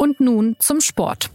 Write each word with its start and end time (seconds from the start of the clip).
Und 0.00 0.20
nun 0.20 0.54
zum 0.60 0.80
Sport. 0.80 1.28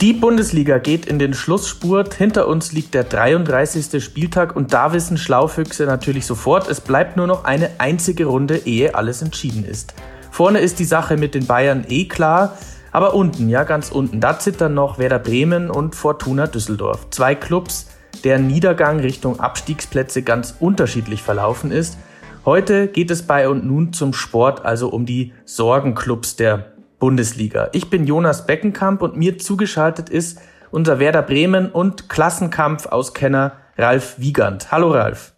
Die 0.00 0.14
Bundesliga 0.14 0.78
geht 0.78 1.04
in 1.04 1.18
den 1.18 1.34
Schlussspurt. 1.34 2.14
Hinter 2.14 2.48
uns 2.48 2.72
liegt 2.72 2.94
der 2.94 3.04
33. 3.04 4.02
Spieltag 4.02 4.56
und 4.56 4.72
da 4.72 4.94
wissen 4.94 5.18
Schlaufüchse 5.18 5.84
natürlich 5.84 6.24
sofort, 6.24 6.66
es 6.66 6.80
bleibt 6.80 7.18
nur 7.18 7.26
noch 7.26 7.44
eine 7.44 7.68
einzige 7.76 8.24
Runde, 8.24 8.56
ehe 8.64 8.94
alles 8.94 9.20
entschieden 9.20 9.66
ist. 9.66 9.92
Vorne 10.30 10.60
ist 10.60 10.78
die 10.78 10.86
Sache 10.86 11.18
mit 11.18 11.34
den 11.34 11.46
Bayern 11.46 11.84
eh 11.88 12.06
klar, 12.06 12.56
aber 12.92 13.12
unten, 13.12 13.50
ja 13.50 13.64
ganz 13.64 13.90
unten, 13.90 14.20
da 14.20 14.38
zittern 14.38 14.72
noch 14.72 14.98
Werder 14.98 15.18
Bremen 15.18 15.70
und 15.70 15.94
Fortuna 15.94 16.46
Düsseldorf. 16.46 17.10
Zwei 17.10 17.34
Clubs, 17.34 17.88
deren 18.24 18.46
Niedergang 18.46 19.00
Richtung 19.00 19.38
Abstiegsplätze 19.38 20.22
ganz 20.22 20.56
unterschiedlich 20.58 21.22
verlaufen 21.22 21.70
ist. 21.70 21.98
Heute 22.44 22.88
geht 22.88 23.10
es 23.10 23.26
bei 23.26 23.48
und 23.48 23.64
nun 23.64 23.92
zum 23.92 24.12
Sport, 24.12 24.64
also 24.64 24.88
um 24.88 25.06
die 25.06 25.32
Sorgenclubs 25.44 26.36
der 26.36 26.72
Bundesliga. 26.98 27.68
Ich 27.72 27.90
bin 27.90 28.06
Jonas 28.06 28.46
Beckenkamp 28.46 29.02
und 29.02 29.16
mir 29.16 29.38
zugeschaltet 29.38 30.08
ist 30.08 30.40
unser 30.70 30.98
Werder 30.98 31.22
Bremen 31.22 31.70
und 31.70 32.08
Klassenkampf-Auskenner 32.08 33.52
Ralf 33.76 34.18
Wiegand. 34.18 34.72
Hallo 34.72 34.90
Ralf. 34.90 35.32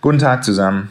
Guten 0.00 0.18
Tag 0.18 0.42
zusammen. 0.42 0.90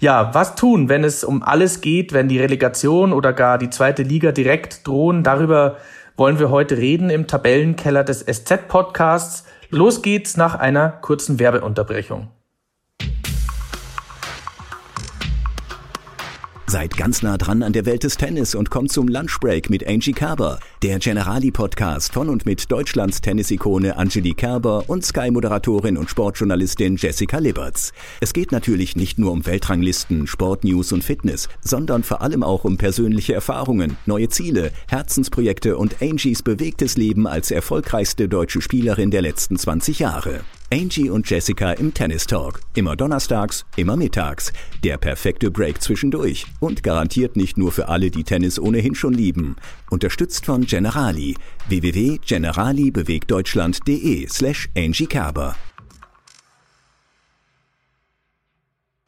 Ja, 0.00 0.34
was 0.34 0.54
tun, 0.54 0.88
wenn 0.88 1.04
es 1.04 1.24
um 1.24 1.42
alles 1.42 1.80
geht, 1.80 2.12
wenn 2.12 2.28
die 2.28 2.38
Relegation 2.38 3.12
oder 3.12 3.32
gar 3.32 3.58
die 3.58 3.70
zweite 3.70 4.02
Liga 4.02 4.32
direkt 4.32 4.86
drohen? 4.86 5.22
Darüber 5.22 5.76
wollen 6.20 6.38
wir 6.38 6.50
heute 6.50 6.76
reden 6.76 7.08
im 7.08 7.26
Tabellenkeller 7.26 8.04
des 8.04 8.20
SZ-Podcasts. 8.20 9.44
Los 9.70 10.02
geht's 10.02 10.36
nach 10.36 10.54
einer 10.54 10.90
kurzen 10.90 11.38
Werbeunterbrechung. 11.38 12.28
Seid 16.70 16.96
ganz 16.96 17.22
nah 17.22 17.36
dran 17.36 17.64
an 17.64 17.72
der 17.72 17.84
Welt 17.84 18.04
des 18.04 18.16
Tennis 18.16 18.54
und 18.54 18.70
kommt 18.70 18.92
zum 18.92 19.08
Lunchbreak 19.08 19.70
mit 19.70 19.88
Angie 19.88 20.12
Kerber, 20.12 20.60
der 20.84 21.00
Generali-Podcast 21.00 22.12
von 22.12 22.28
und 22.28 22.46
mit 22.46 22.70
Deutschlands 22.70 23.20
Tennisikone 23.20 23.96
Angelique 23.96 24.36
Kerber 24.36 24.84
und 24.86 25.04
Sky-Moderatorin 25.04 25.96
und 25.96 26.08
Sportjournalistin 26.08 26.94
Jessica 26.94 27.38
Liberts. 27.38 27.92
Es 28.20 28.32
geht 28.32 28.52
natürlich 28.52 28.94
nicht 28.94 29.18
nur 29.18 29.32
um 29.32 29.46
Weltranglisten, 29.46 30.28
Sportnews 30.28 30.92
und 30.92 31.02
Fitness, 31.02 31.48
sondern 31.60 32.04
vor 32.04 32.22
allem 32.22 32.44
auch 32.44 32.62
um 32.62 32.76
persönliche 32.78 33.34
Erfahrungen, 33.34 33.96
neue 34.06 34.28
Ziele, 34.28 34.70
Herzensprojekte 34.86 35.76
und 35.76 36.00
Angies 36.00 36.40
bewegtes 36.40 36.96
Leben 36.96 37.26
als 37.26 37.50
erfolgreichste 37.50 38.28
deutsche 38.28 38.60
Spielerin 38.60 39.10
der 39.10 39.22
letzten 39.22 39.58
20 39.58 39.98
Jahre. 39.98 40.42
Angie 40.72 41.10
und 41.10 41.28
Jessica 41.28 41.72
im 41.72 41.92
Tennis 41.92 42.28
Talk. 42.28 42.60
Immer 42.76 42.94
donnerstags, 42.94 43.66
immer 43.74 43.96
mittags. 43.96 44.52
Der 44.84 44.98
perfekte 44.98 45.50
Break 45.50 45.82
zwischendurch. 45.82 46.46
Und 46.60 46.84
garantiert 46.84 47.34
nicht 47.34 47.58
nur 47.58 47.72
für 47.72 47.88
alle, 47.88 48.12
die 48.12 48.22
Tennis 48.22 48.60
ohnehin 48.60 48.94
schon 48.94 49.12
lieben. 49.12 49.56
Unterstützt 49.90 50.46
von 50.46 50.66
Generali. 50.66 51.34
www.generalibewegtdeutschland.de 51.68 54.28
slash 54.28 54.68
Angie 54.76 55.06
Kerber. 55.06 55.56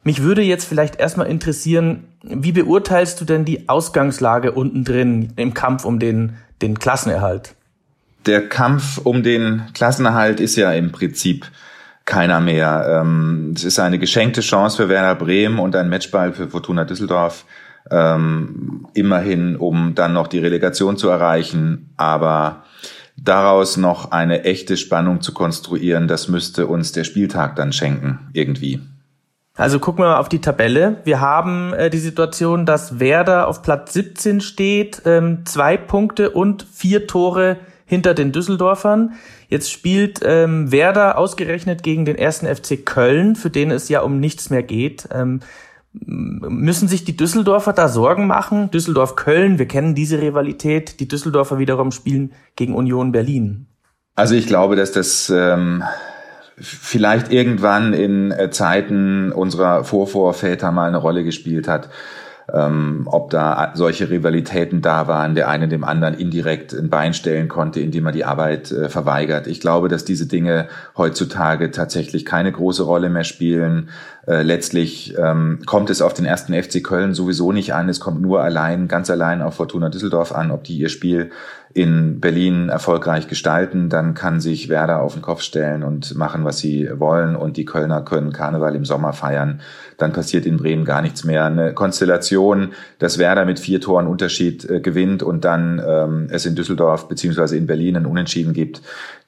Mich 0.03 0.21
würde 0.21 0.41
jetzt 0.41 0.65
vielleicht 0.65 0.97
erstmal 0.97 1.27
interessieren, 1.27 2.09
wie 2.23 2.51
beurteilst 2.51 3.21
du 3.21 3.25
denn 3.25 3.45
die 3.45 3.69
Ausgangslage 3.69 4.51
unten 4.51 4.83
drin 4.83 5.31
im 5.37 5.53
Kampf 5.53 5.85
um 5.85 5.99
den, 5.99 6.33
den 6.61 6.77
Klassenerhalt? 6.77 7.55
Der 8.25 8.47
Kampf 8.47 8.99
um 8.99 9.23
den 9.23 9.63
Klassenerhalt 9.73 10.39
ist 10.39 10.55
ja 10.55 10.71
im 10.71 10.91
Prinzip 10.91 11.47
keiner 12.05 12.39
mehr. 12.39 13.01
Ähm, 13.01 13.53
es 13.55 13.63
ist 13.63 13.79
eine 13.79 13.99
geschenkte 13.99 14.41
Chance 14.41 14.77
für 14.77 14.89
Werder 14.89 15.15
Bremen 15.15 15.59
und 15.59 15.75
ein 15.75 15.89
Matchball 15.89 16.33
für 16.33 16.49
Fortuna 16.49 16.83
Düsseldorf. 16.85 17.45
Ähm, 17.91 18.87
immerhin, 18.93 19.57
um 19.57 19.93
dann 19.93 20.13
noch 20.13 20.27
die 20.27 20.39
Relegation 20.39 20.95
zu 20.95 21.09
erreichen. 21.09 21.93
Aber 21.97 22.63
daraus 23.17 23.77
noch 23.77 24.11
eine 24.11 24.43
echte 24.43 24.77
Spannung 24.77 25.21
zu 25.21 25.33
konstruieren, 25.33 26.07
das 26.07 26.27
müsste 26.27 26.67
uns 26.67 26.91
der 26.93 27.03
Spieltag 27.03 27.55
dann 27.55 27.73
schenken, 27.73 28.29
irgendwie. 28.33 28.81
Also 29.55 29.79
gucken 29.79 30.03
wir 30.03 30.09
mal 30.09 30.17
auf 30.17 30.29
die 30.29 30.41
Tabelle. 30.41 30.97
Wir 31.03 31.21
haben 31.21 31.73
äh, 31.73 31.89
die 31.91 31.99
Situation, 31.99 32.65
dass 32.65 32.99
Werder 32.99 33.47
auf 33.47 33.61
Platz 33.61 33.93
17 33.93 34.41
steht, 34.41 35.03
ähm, 35.05 35.45
zwei 35.45 35.77
Punkte 35.77 36.31
und 36.31 36.63
vier 36.63 37.05
Tore 37.05 37.57
hinter 37.85 38.13
den 38.13 38.31
Düsseldorfern. 38.31 39.13
Jetzt 39.49 39.71
spielt 39.71 40.21
ähm, 40.23 40.71
Werder 40.71 41.17
ausgerechnet 41.17 41.83
gegen 41.83 42.05
den 42.05 42.17
ersten 42.17 42.47
FC 42.47 42.85
Köln, 42.85 43.35
für 43.35 43.49
den 43.49 43.71
es 43.71 43.89
ja 43.89 44.01
um 44.01 44.19
nichts 44.19 44.49
mehr 44.49 44.63
geht. 44.63 45.07
Ähm, 45.11 45.41
müssen 45.93 46.87
sich 46.87 47.05
die 47.05 47.15
Düsseldorfer 47.15 47.73
da 47.73 47.87
Sorgen 47.87 48.25
machen? 48.25 48.71
Düsseldorf-Köln, 48.71 49.59
wir 49.59 49.67
kennen 49.67 49.93
diese 49.95 50.21
Rivalität. 50.21 50.99
Die 50.99 51.07
Düsseldorfer 51.07 51.59
wiederum 51.59 51.91
spielen 51.91 52.33
gegen 52.55 52.73
Union 52.73 53.11
Berlin. 53.11 53.67
Also 54.15 54.35
ich 54.35 54.47
glaube, 54.47 54.75
dass 54.75 54.91
das 54.91 55.29
ähm, 55.29 55.83
vielleicht 56.57 57.31
irgendwann 57.31 57.93
in 57.93 58.31
äh, 58.31 58.49
Zeiten 58.49 59.31
unserer 59.31 59.83
Vorvorväter 59.83 60.71
mal 60.71 60.87
eine 60.87 60.97
Rolle 60.97 61.23
gespielt 61.23 61.67
hat 61.67 61.89
ähm, 62.53 63.07
ob 63.07 63.31
da 63.31 63.71
solche 63.73 64.09
Rivalitäten 64.09 64.81
da 64.81 65.07
waren, 65.07 65.33
der 65.33 65.49
eine 65.49 65.67
dem 65.67 65.83
anderen 65.83 66.13
indirekt 66.13 66.73
ein 66.73 66.89
Bein 66.89 67.13
stellen 67.15 67.47
konnte, 67.47 67.79
indem 67.79 68.05
er 68.05 68.11
die 68.11 68.25
Arbeit 68.25 68.71
äh, 68.71 68.89
verweigert. 68.89 69.47
Ich 69.47 69.59
glaube, 69.59 69.89
dass 69.89 70.05
diese 70.05 70.27
Dinge 70.27 70.67
heutzutage 70.95 71.71
tatsächlich 71.71 72.25
keine 72.25 72.51
große 72.51 72.83
Rolle 72.83 73.09
mehr 73.09 73.23
spielen. 73.23 73.89
Äh, 74.25 74.43
letztlich 74.43 75.15
ähm, 75.17 75.59
kommt 75.65 75.89
es 75.89 76.01
auf 76.01 76.13
den 76.13 76.25
ersten 76.25 76.53
FC 76.53 76.81
Köln 76.83 77.13
sowieso 77.13 77.51
nicht 77.51 77.73
an. 77.73 77.89
Es 77.89 77.99
kommt 77.99 78.21
nur 78.21 78.41
allein, 78.41 78.87
ganz 78.87 79.09
allein 79.09 79.41
auf 79.41 79.55
Fortuna 79.55 79.89
Düsseldorf 79.89 80.31
an, 80.31 80.51
ob 80.51 80.63
die 80.63 80.77
ihr 80.77 80.89
Spiel 80.89 81.31
in 81.73 82.19
Berlin 82.19 82.69
erfolgreich 82.69 83.27
gestalten, 83.27 83.89
dann 83.89 84.13
kann 84.13 84.39
sich 84.39 84.69
Werder 84.69 85.01
auf 85.01 85.13
den 85.13 85.23
Kopf 85.23 85.41
stellen 85.41 85.83
und 85.83 86.15
machen, 86.15 86.45
was 86.45 86.59
sie 86.59 86.87
wollen 86.99 87.35
und 87.35 87.57
die 87.57 87.65
Kölner 87.65 88.01
können 88.03 88.31
Karneval 88.31 88.75
im 88.75 88.85
Sommer 88.85 89.11
feiern. 89.11 89.61
Dann 89.97 90.13
passiert 90.13 90.45
in 90.45 90.57
Bremen 90.57 90.85
gar 90.85 91.01
nichts 91.01 91.23
mehr. 91.23 91.45
Eine 91.45 91.73
Konstellation, 91.73 92.73
dass 92.99 93.17
Werder 93.17 93.45
mit 93.45 93.59
vier 93.59 93.81
Toren 93.81 94.05
Unterschied 94.05 94.69
äh, 94.69 94.81
gewinnt 94.81 95.23
und 95.23 95.45
dann 95.45 95.81
ähm, 95.85 96.27
es 96.29 96.45
in 96.45 96.55
Düsseldorf 96.55 97.07
beziehungsweise 97.07 97.57
in 97.57 97.65
Berlin 97.65 97.97
ein 97.97 98.05
Unentschieden 98.05 98.53
gibt, 98.53 98.81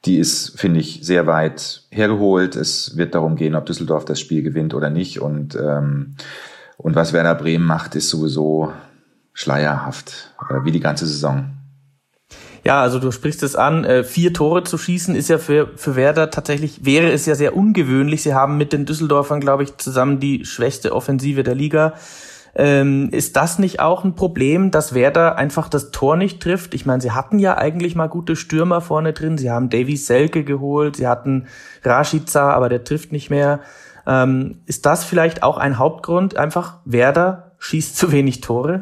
die 0.04 0.18
ist, 0.18 0.60
finde 0.60 0.82
ich, 0.82 1.00
sehr 1.04 1.26
weit 1.26 1.84
hergeholt. 1.90 2.56
Es 2.56 2.98
wird 2.98 3.16
darum 3.16 3.36
gehen, 3.36 3.56
ob 3.56 3.66
Düsseldorf 3.66 4.06
das 4.06 4.20
Spiel 4.20 4.44
gewinnt 4.44 4.74
oder 4.74 4.90
nicht 4.90 5.22
und 5.22 5.56
ähm, 5.56 6.16
und 6.78 6.96
was 6.96 7.14
Werder 7.14 7.36
Bremen 7.36 7.66
macht, 7.66 7.96
ist 7.96 8.10
sowieso 8.10 8.74
schleierhaft, 9.34 10.34
äh, 10.50 10.64
wie 10.64 10.72
die 10.72 10.80
ganze 10.80 11.06
Saison. 11.06 11.52
Ja, 12.64 12.82
also 12.82 13.00
du 13.00 13.12
sprichst 13.12 13.44
es 13.44 13.56
an, 13.56 13.86
äh, 13.86 14.04
vier 14.04 14.34
Tore 14.34 14.64
zu 14.64 14.80
schießen 14.80 15.16
ist 15.16 15.30
ja 15.30 15.38
für, 15.38 15.70
für 15.76 15.96
Werder 15.96 16.32
tatsächlich, 16.32 16.84
wäre 16.84 17.12
es 17.12 17.28
ja 17.28 17.36
sehr 17.36 17.56
ungewöhnlich. 17.56 18.24
Sie 18.24 18.34
haben 18.34 18.58
mit 18.58 18.74
den 18.74 18.86
Düsseldorfern, 18.86 19.40
glaube 19.40 19.64
ich, 19.64 19.78
zusammen 19.78 20.20
die 20.20 20.46
schwächste 20.46 20.96
Offensive 20.96 21.44
der 21.44 21.54
Liga. 21.54 21.94
Ähm, 22.58 23.10
ist 23.12 23.36
das 23.36 23.60
nicht 23.60 23.82
auch 23.82 24.06
ein 24.06 24.16
Problem, 24.16 24.72
dass 24.72 24.94
Werder 24.94 25.38
einfach 25.38 25.68
das 25.68 25.92
Tor 25.92 26.16
nicht 26.16 26.42
trifft? 26.42 26.74
Ich 26.74 26.86
meine, 26.86 27.02
sie 27.02 27.12
hatten 27.12 27.38
ja 27.38 27.58
eigentlich 27.58 27.96
mal 27.96 28.08
gute 28.08 28.38
Stürmer 28.38 28.80
vorne 28.80 29.12
drin. 29.12 29.38
Sie 29.38 29.52
haben 29.52 29.70
Davy 29.70 29.98
Selke 29.98 30.46
geholt, 30.46 30.96
sie 30.96 31.08
hatten 31.08 31.48
Rashica, 31.84 32.52
aber 32.52 32.70
der 32.70 32.86
trifft 32.86 33.12
nicht 33.12 33.30
mehr. 33.30 33.60
Ähm, 34.08 34.60
ist 34.66 34.86
das 34.86 35.04
vielleicht 35.04 35.44
auch 35.44 35.58
ein 35.58 35.78
Hauptgrund? 35.78 36.38
Einfach 36.38 36.78
Werder 36.86 37.52
schießt 37.60 37.98
zu 37.98 38.14
wenig 38.14 38.40
Tore? 38.40 38.82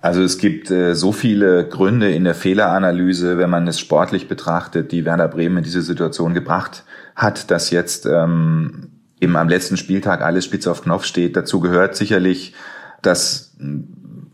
Also 0.00 0.22
es 0.22 0.38
gibt 0.38 0.70
äh, 0.70 0.94
so 0.94 1.12
viele 1.12 1.68
Gründe 1.68 2.10
in 2.10 2.24
der 2.24 2.34
Fehleranalyse, 2.34 3.38
wenn 3.38 3.50
man 3.50 3.66
es 3.68 3.78
sportlich 3.80 4.28
betrachtet, 4.28 4.92
die 4.92 5.04
Werder 5.04 5.28
Bremen 5.28 5.58
in 5.58 5.64
diese 5.64 5.82
Situation 5.82 6.32
gebracht 6.32 6.84
hat, 7.16 7.50
dass 7.50 7.70
jetzt 7.70 8.06
ähm, 8.06 8.92
eben 9.20 9.36
am 9.36 9.48
letzten 9.48 9.76
Spieltag 9.76 10.22
alles 10.22 10.46
spitz 10.46 10.66
auf 10.66 10.82
Knopf 10.82 11.04
steht. 11.04 11.36
Dazu 11.36 11.60
gehört 11.60 11.96
sicherlich, 11.96 12.54
dass 13.02 13.52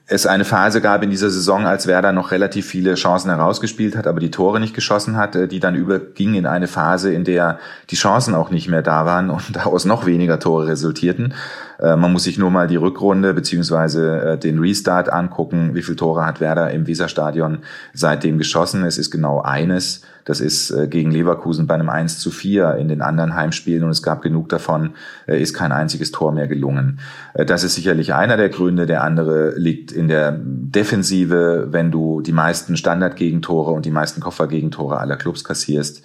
es 0.08 0.24
eine 0.26 0.44
Phase 0.44 0.80
gab 0.80 1.02
in 1.02 1.10
dieser 1.10 1.30
Saison, 1.30 1.66
als 1.66 1.88
Werder 1.88 2.12
noch 2.12 2.30
relativ 2.30 2.66
viele 2.66 2.94
Chancen 2.94 3.28
herausgespielt 3.28 3.96
hat, 3.96 4.06
aber 4.06 4.20
die 4.20 4.30
Tore 4.30 4.60
nicht 4.60 4.74
geschossen 4.74 5.16
hat, 5.16 5.34
äh, 5.34 5.48
die 5.48 5.58
dann 5.58 5.74
überging 5.74 6.34
in 6.34 6.46
eine 6.46 6.68
Phase, 6.68 7.12
in 7.12 7.24
der 7.24 7.58
die 7.90 7.96
Chancen 7.96 8.34
auch 8.34 8.50
nicht 8.50 8.68
mehr 8.68 8.82
da 8.82 9.04
waren 9.04 9.30
und 9.30 9.44
daraus 9.56 9.84
noch 9.84 10.06
weniger 10.06 10.38
Tore 10.38 10.68
resultierten. 10.68 11.34
Äh, 11.80 11.96
man 11.96 12.12
muss 12.12 12.22
sich 12.22 12.38
nur 12.38 12.52
mal 12.52 12.68
die 12.68 12.76
Rückrunde 12.76 13.34
beziehungsweise 13.34 14.20
äh, 14.20 14.38
den 14.38 14.60
Restart 14.60 15.12
angucken. 15.12 15.74
Wie 15.74 15.82
viele 15.82 15.96
Tore 15.96 16.24
hat 16.24 16.40
Werder 16.40 16.70
im 16.70 16.86
Weserstadion 16.86 17.58
seitdem 17.92 18.38
geschossen? 18.38 18.84
Es 18.84 18.98
ist 18.98 19.10
genau 19.10 19.40
eines. 19.42 20.02
Das 20.26 20.40
ist 20.40 20.70
äh, 20.70 20.87
gegen 20.88 21.11
Leverkusen 21.11 21.67
bei 21.67 21.75
einem 21.75 21.88
1 21.88 22.19
zu 22.19 22.31
4 22.31 22.75
in 22.75 22.88
den 22.88 23.00
anderen 23.00 23.34
Heimspielen 23.34 23.84
und 23.84 23.90
es 23.90 24.02
gab 24.02 24.20
genug 24.20 24.50
davon, 24.50 24.90
ist 25.26 25.55
kein 25.55 25.73
einziges 25.73 26.12
Tor 26.12 26.32
mehr 26.32 26.49
gelungen. 26.49 27.00
Das 27.34 27.64
ist 27.64 27.75
sicherlich 27.75 28.12
einer 28.12 28.37
der 28.37 28.50
Gründe. 28.50 28.87
Der 28.87 29.02
andere 29.02 29.56
liegt 29.56 29.93
in 29.93 30.08
der 30.08 30.38
Defensive, 30.38 31.69
wenn 31.70 31.90
du 31.90 32.20
die 32.20 32.32
meisten 32.32 32.76
Standardgegentore 32.76 33.70
und 33.70 33.87
die 33.87 33.90
meisten 33.90 34.20
Koffergegentore 34.20 34.99
aller 34.99 35.17
Clubs 35.17 35.44
kassierst 35.44 36.02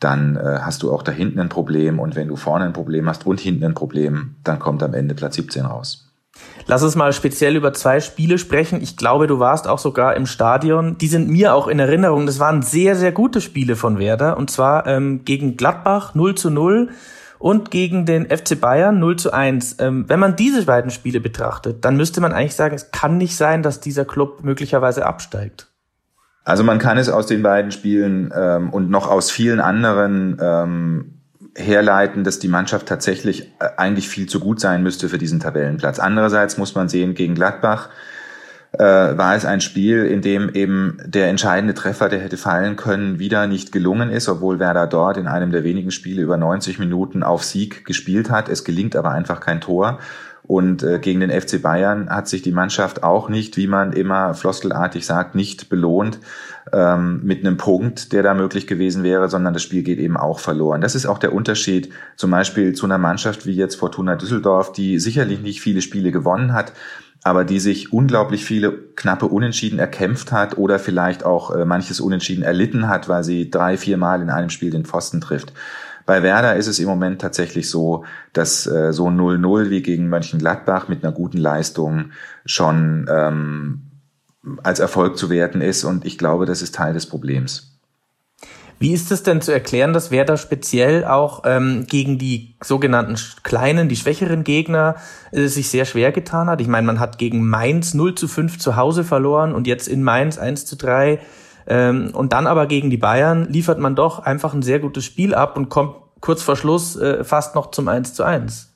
dann 0.00 0.36
äh, 0.36 0.58
hast 0.60 0.82
du 0.82 0.92
auch 0.92 1.02
da 1.02 1.12
hinten 1.12 1.40
ein 1.40 1.48
Problem. 1.48 1.98
Und 1.98 2.16
wenn 2.16 2.28
du 2.28 2.36
vorne 2.36 2.64
ein 2.64 2.72
Problem 2.72 3.08
hast 3.08 3.26
und 3.26 3.40
hinten 3.40 3.64
ein 3.64 3.74
Problem, 3.74 4.36
dann 4.44 4.58
kommt 4.58 4.82
am 4.82 4.94
Ende 4.94 5.14
Platz 5.14 5.36
17 5.36 5.64
raus. 5.64 6.05
Lass 6.66 6.82
uns 6.82 6.96
mal 6.96 7.12
speziell 7.12 7.54
über 7.54 7.72
zwei 7.72 8.00
Spiele 8.00 8.38
sprechen. 8.38 8.82
Ich 8.82 8.96
glaube, 8.96 9.28
du 9.28 9.38
warst 9.38 9.68
auch 9.68 9.78
sogar 9.78 10.16
im 10.16 10.26
Stadion. 10.26 10.98
Die 10.98 11.06
sind 11.06 11.28
mir 11.28 11.54
auch 11.54 11.68
in 11.68 11.78
Erinnerung. 11.78 12.26
Das 12.26 12.40
waren 12.40 12.62
sehr, 12.62 12.96
sehr 12.96 13.12
gute 13.12 13.40
Spiele 13.40 13.76
von 13.76 13.98
Werder. 13.98 14.36
Und 14.36 14.50
zwar 14.50 14.86
ähm, 14.86 15.24
gegen 15.24 15.56
Gladbach 15.56 16.14
0 16.14 16.34
zu 16.34 16.50
0 16.50 16.88
und 17.38 17.70
gegen 17.70 18.04
den 18.04 18.26
FC 18.26 18.60
Bayern 18.60 18.98
0 18.98 19.16
zu 19.16 19.32
1. 19.32 19.76
Ähm, 19.78 20.06
wenn 20.08 20.18
man 20.18 20.34
diese 20.34 20.64
beiden 20.64 20.90
Spiele 20.90 21.20
betrachtet, 21.20 21.84
dann 21.84 21.96
müsste 21.96 22.20
man 22.20 22.32
eigentlich 22.32 22.56
sagen, 22.56 22.74
es 22.74 22.90
kann 22.90 23.16
nicht 23.16 23.36
sein, 23.36 23.62
dass 23.62 23.80
dieser 23.80 24.04
Club 24.04 24.42
möglicherweise 24.42 25.06
absteigt. 25.06 25.68
Also 26.42 26.64
man 26.64 26.78
kann 26.78 26.98
es 26.98 27.08
aus 27.08 27.26
den 27.26 27.42
beiden 27.42 27.70
Spielen 27.70 28.32
ähm, 28.36 28.70
und 28.70 28.90
noch 28.90 29.08
aus 29.08 29.30
vielen 29.30 29.60
anderen 29.60 30.38
ähm, 30.40 31.15
herleiten, 31.56 32.24
dass 32.24 32.38
die 32.38 32.48
Mannschaft 32.48 32.86
tatsächlich 32.86 33.52
äh, 33.58 33.68
eigentlich 33.76 34.08
viel 34.08 34.28
zu 34.28 34.40
gut 34.40 34.60
sein 34.60 34.82
müsste 34.82 35.08
für 35.08 35.18
diesen 35.18 35.40
Tabellenplatz. 35.40 35.98
Andererseits 35.98 36.58
muss 36.58 36.74
man 36.74 36.88
sehen, 36.88 37.14
gegen 37.14 37.34
Gladbach 37.34 37.88
äh, 38.72 38.82
war 38.82 39.34
es 39.34 39.44
ein 39.44 39.60
Spiel, 39.60 40.04
in 40.04 40.22
dem 40.22 40.50
eben 40.50 40.98
der 41.04 41.28
entscheidende 41.28 41.74
Treffer, 41.74 42.08
der 42.08 42.20
hätte 42.20 42.36
fallen 42.36 42.76
können, 42.76 43.18
wieder 43.18 43.46
nicht 43.46 43.72
gelungen 43.72 44.10
ist, 44.10 44.28
obwohl 44.28 44.58
Werder 44.58 44.86
dort 44.86 45.16
in 45.16 45.26
einem 45.26 45.50
der 45.50 45.64
wenigen 45.64 45.90
Spiele 45.90 46.22
über 46.22 46.36
90 46.36 46.78
Minuten 46.78 47.22
auf 47.22 47.44
Sieg 47.44 47.84
gespielt 47.84 48.30
hat. 48.30 48.48
Es 48.48 48.64
gelingt 48.64 48.96
aber 48.96 49.12
einfach 49.12 49.40
kein 49.40 49.60
Tor. 49.60 49.98
Und 50.46 50.82
äh, 50.82 50.98
gegen 51.00 51.20
den 51.20 51.30
FC 51.30 51.60
Bayern 51.60 52.08
hat 52.08 52.28
sich 52.28 52.42
die 52.42 52.52
Mannschaft 52.52 53.02
auch 53.02 53.28
nicht, 53.28 53.56
wie 53.56 53.66
man 53.66 53.92
immer 53.92 54.34
floskelartig 54.34 55.04
sagt, 55.04 55.34
nicht 55.34 55.68
belohnt 55.68 56.20
ähm, 56.72 57.20
mit 57.24 57.44
einem 57.44 57.56
Punkt, 57.56 58.12
der 58.12 58.22
da 58.22 58.34
möglich 58.34 58.66
gewesen 58.66 59.02
wäre, 59.02 59.28
sondern 59.28 59.54
das 59.54 59.62
Spiel 59.62 59.82
geht 59.82 59.98
eben 59.98 60.16
auch 60.16 60.38
verloren. 60.38 60.80
Das 60.80 60.94
ist 60.94 61.06
auch 61.06 61.18
der 61.18 61.32
Unterschied 61.32 61.90
zum 62.16 62.30
Beispiel 62.30 62.74
zu 62.74 62.86
einer 62.86 62.98
Mannschaft 62.98 63.46
wie 63.46 63.54
jetzt 63.54 63.76
Fortuna 63.76 64.16
Düsseldorf, 64.16 64.72
die 64.72 64.98
sicherlich 64.98 65.40
nicht 65.40 65.60
viele 65.60 65.82
Spiele 65.82 66.12
gewonnen 66.12 66.52
hat, 66.52 66.72
aber 67.24 67.44
die 67.44 67.58
sich 67.58 67.92
unglaublich 67.92 68.44
viele 68.44 68.72
knappe 68.72 69.26
Unentschieden 69.26 69.80
erkämpft 69.80 70.30
hat 70.30 70.58
oder 70.58 70.78
vielleicht 70.78 71.24
auch 71.24 71.50
äh, 71.50 71.64
manches 71.64 72.00
Unentschieden 72.00 72.44
erlitten 72.44 72.88
hat, 72.88 73.08
weil 73.08 73.24
sie 73.24 73.50
drei, 73.50 73.76
vier 73.76 73.96
Mal 73.96 74.22
in 74.22 74.30
einem 74.30 74.50
Spiel 74.50 74.70
den 74.70 74.84
Pfosten 74.84 75.20
trifft. 75.20 75.52
Bei 76.06 76.22
Werder 76.22 76.54
ist 76.54 76.68
es 76.68 76.78
im 76.78 76.86
Moment 76.86 77.20
tatsächlich 77.20 77.68
so, 77.68 78.04
dass 78.32 78.66
äh, 78.66 78.92
so 78.92 79.08
0-0 79.08 79.70
wie 79.70 79.82
gegen 79.82 80.08
Mönchengladbach 80.08 80.86
mit 80.86 81.04
einer 81.04 81.12
guten 81.12 81.38
Leistung 81.38 82.12
schon 82.44 83.10
ähm, 83.10 83.82
als 84.62 84.78
Erfolg 84.78 85.18
zu 85.18 85.30
werten 85.30 85.60
ist. 85.60 85.82
Und 85.82 86.06
ich 86.06 86.16
glaube, 86.16 86.46
das 86.46 86.62
ist 86.62 86.76
Teil 86.76 86.94
des 86.94 87.06
Problems. 87.06 87.72
Wie 88.78 88.92
ist 88.92 89.10
es 89.10 89.22
denn 89.22 89.40
zu 89.40 89.52
erklären, 89.52 89.94
dass 89.94 90.10
Werder 90.10 90.36
speziell 90.36 91.04
auch 91.04 91.42
ähm, 91.46 91.86
gegen 91.88 92.18
die 92.18 92.56
sogenannten 92.62 93.16
kleinen, 93.42 93.88
die 93.88 93.96
schwächeren 93.96 94.44
Gegner 94.44 94.96
äh, 95.32 95.46
sich 95.46 95.70
sehr 95.70 95.86
schwer 95.86 96.12
getan 96.12 96.48
hat? 96.48 96.60
Ich 96.60 96.68
meine, 96.68 96.86
man 96.86 97.00
hat 97.00 97.18
gegen 97.18 97.48
Mainz 97.48 97.94
0 97.94 98.14
zu 98.14 98.28
5 98.28 98.58
zu 98.58 98.76
Hause 98.76 99.02
verloren 99.02 99.54
und 99.54 99.66
jetzt 99.66 99.88
in 99.88 100.02
Mainz 100.02 100.38
1 100.38 100.66
zu 100.66 100.76
3 100.76 101.20
ähm, 101.66 102.10
und 102.12 102.32
dann 102.32 102.46
aber 102.46 102.66
gegen 102.66 102.90
die 102.90 102.96
Bayern 102.96 103.48
liefert 103.48 103.78
man 103.78 103.94
doch 103.94 104.20
einfach 104.20 104.54
ein 104.54 104.62
sehr 104.62 104.78
gutes 104.78 105.04
Spiel 105.04 105.34
ab 105.34 105.56
und 105.56 105.68
kommt 105.68 105.96
kurz 106.20 106.42
vor 106.42 106.56
Schluss 106.56 106.96
äh, 106.96 107.24
fast 107.24 107.54
noch 107.54 107.70
zum 107.70 107.88
1 107.88 108.14
zu 108.14 108.24
1. 108.24 108.72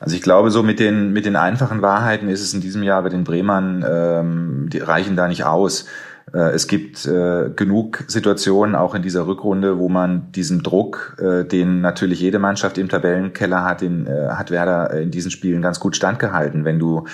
Also 0.00 0.14
ich 0.14 0.22
glaube, 0.22 0.50
so 0.50 0.62
mit 0.62 0.78
den, 0.78 1.12
mit 1.12 1.26
den 1.26 1.36
einfachen 1.36 1.82
Wahrheiten 1.82 2.28
ist 2.28 2.40
es 2.40 2.54
in 2.54 2.60
diesem 2.60 2.82
Jahr 2.82 3.02
bei 3.02 3.08
den 3.08 3.24
Bremern, 3.24 3.84
ähm, 3.88 4.68
die 4.72 4.78
reichen 4.78 5.16
da 5.16 5.26
nicht 5.26 5.44
aus. 5.44 5.86
Äh, 6.32 6.50
es 6.50 6.68
gibt 6.68 7.04
äh, 7.06 7.50
genug 7.54 8.04
Situationen 8.06 8.76
auch 8.76 8.94
in 8.94 9.02
dieser 9.02 9.26
Rückrunde, 9.26 9.78
wo 9.78 9.88
man 9.88 10.30
diesen 10.32 10.62
Druck, 10.62 11.16
äh, 11.20 11.44
den 11.44 11.80
natürlich 11.80 12.20
jede 12.20 12.38
Mannschaft 12.38 12.78
im 12.78 12.88
Tabellenkeller 12.88 13.64
hat, 13.64 13.80
den 13.80 14.06
äh, 14.06 14.28
hat 14.30 14.50
Werder 14.50 14.90
in 14.92 15.10
diesen 15.10 15.30
Spielen 15.30 15.62
ganz 15.62 15.80
gut 15.80 15.96
standgehalten. 15.96 16.64
Wenn 16.64 16.78
du 16.78 17.04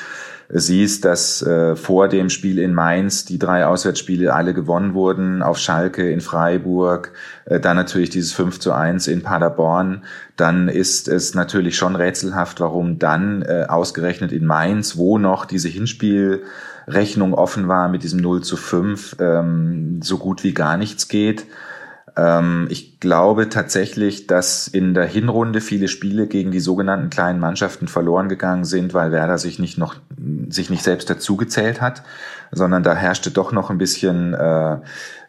siehst, 0.61 1.05
dass 1.05 1.43
äh, 1.43 1.75
vor 1.75 2.07
dem 2.07 2.31
Spiel 2.31 2.61
in 2.61 2.75
Mainz 2.75 3.25
die 3.25 3.41
drei 3.41 3.67
Auswärtsspiele 3.67 4.33
alle 4.33 4.55
gewonnen 4.55 4.95
wurden, 4.95 5.43
auf 5.43 5.59
Schalke, 5.59 6.09
in 6.09 6.21
Freiburg, 6.21 7.13
äh, 7.47 7.59
dann 7.59 7.77
natürlich 7.77 8.11
dieses 8.11 8.33
5 8.33 8.61
zu 8.61 8.73
1 8.73 9.09
in 9.09 9.23
Paderborn, 9.23 10.05
dann 10.37 10.69
ist 10.69 11.09
es 11.09 11.35
natürlich 11.35 11.77
schon 11.77 11.97
rätselhaft, 11.97 12.61
warum 12.61 13.01
dann 13.01 13.43
äh, 13.43 13.67
ausgerechnet 13.69 14.31
in 14.31 14.47
Mainz, 14.47 14.97
wo 14.97 15.19
noch 15.19 15.45
diese 15.45 15.69
Hinspielrechnung 15.69 17.35
offen 17.35 17.67
war 17.67 17.89
mit 17.89 18.05
diesem 18.05 18.21
0 18.21 18.45
zu 18.45 18.57
5, 18.57 19.17
ähm, 19.19 20.01
so 20.03 20.19
gut 20.19 20.45
wie 20.45 20.55
gar 20.55 20.77
nichts 20.77 21.09
geht. 21.09 21.47
Ähm, 22.17 22.67
ich 22.71 23.01
glaube 23.01 23.49
tatsächlich, 23.49 24.27
dass 24.27 24.69
in 24.69 24.95
der 24.95 25.07
Hinrunde 25.07 25.61
viele 25.61 25.89
Spiele 25.89 26.27
gegen 26.27 26.53
die 26.53 26.61
sogenannten 26.61 27.11
kleinen 27.11 27.41
Mannschaften 27.41 27.89
verloren 27.89 28.29
gegangen 28.29 28.65
sind, 28.65 28.95
weil 28.95 29.11
Werder 29.11 29.39
sich 29.39 29.59
nicht 29.59 29.79
noch 29.79 29.97
sich 30.49 30.71
nicht 30.71 30.85
selbst 30.85 31.11
dazugezählt 31.11 31.81
hat, 31.81 32.03
sondern 32.53 32.83
da 32.83 32.95
herrschte 32.95 33.31
doch 33.31 33.53
noch 33.53 33.71
ein 33.71 33.79
bisschen 33.79 34.33
äh, 34.33 34.79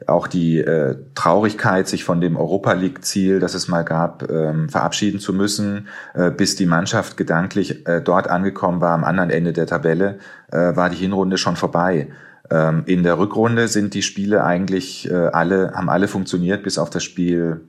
auch 0.06 0.28
die 0.28 0.60
äh, 0.60 0.96
Traurigkeit, 1.16 1.88
sich 1.88 2.04
von 2.04 2.22
dem 2.22 2.38
Europa 2.38 2.74
League 2.74 3.04
Ziel, 3.04 3.40
das 3.40 3.56
es 3.56 3.68
mal 3.68 3.84
gab, 3.84 4.30
ähm, 4.30 4.70
verabschieden 4.70 5.20
zu 5.20 5.34
müssen, 5.34 5.88
äh, 6.14 6.30
bis 6.30 6.56
die 6.56 6.68
Mannschaft 6.68 7.18
gedanklich 7.18 7.88
äh, 7.88 8.02
dort 8.02 8.30
angekommen 8.30 8.82
war 8.82 8.94
am 8.94 9.04
anderen 9.04 9.32
Ende 9.32 9.54
der 9.54 9.66
Tabelle, 9.66 10.20
äh, 10.52 10.76
war 10.76 10.90
die 10.90 10.98
Hinrunde 10.98 11.38
schon 11.38 11.56
vorbei. 11.56 12.10
Ähm, 12.52 12.84
in 12.86 13.04
der 13.04 13.18
Rückrunde 13.18 13.68
sind 13.68 13.94
die 13.94 14.02
Spiele 14.02 14.44
eigentlich 14.44 15.10
äh, 15.10 15.14
alle, 15.14 15.74
haben 15.74 15.90
alle 15.90 16.08
funktioniert, 16.08 16.64
bis 16.64 16.78
auf 16.78 16.90
das 16.90 17.04
Spiel 17.04 17.62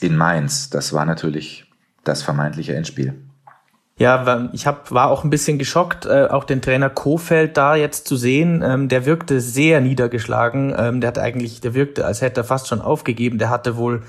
in 0.00 0.16
Mainz. 0.16 0.70
Das 0.70 0.92
war 0.92 1.04
natürlich 1.04 1.70
das 2.04 2.22
vermeintliche 2.22 2.74
Endspiel. 2.74 3.14
Ja, 3.98 4.48
ich 4.52 4.66
hab, 4.66 4.90
war 4.90 5.10
auch 5.10 5.22
ein 5.22 5.30
bisschen 5.30 5.58
geschockt, 5.58 6.06
äh, 6.06 6.26
auch 6.28 6.44
den 6.44 6.62
Trainer 6.62 6.88
Kofeld 6.88 7.56
da 7.56 7.76
jetzt 7.76 8.08
zu 8.08 8.16
sehen. 8.16 8.62
Ähm, 8.64 8.88
der 8.88 9.04
wirkte 9.04 9.40
sehr 9.40 9.80
niedergeschlagen. 9.80 10.74
Ähm, 10.76 11.00
der 11.00 11.08
hat 11.08 11.18
eigentlich, 11.18 11.60
der 11.60 11.74
wirkte, 11.74 12.06
als 12.06 12.22
hätte 12.22 12.40
er 12.40 12.44
fast 12.44 12.68
schon 12.68 12.80
aufgegeben. 12.80 13.38
Der 13.38 13.50
hatte 13.50 13.76
wohl 13.76 14.02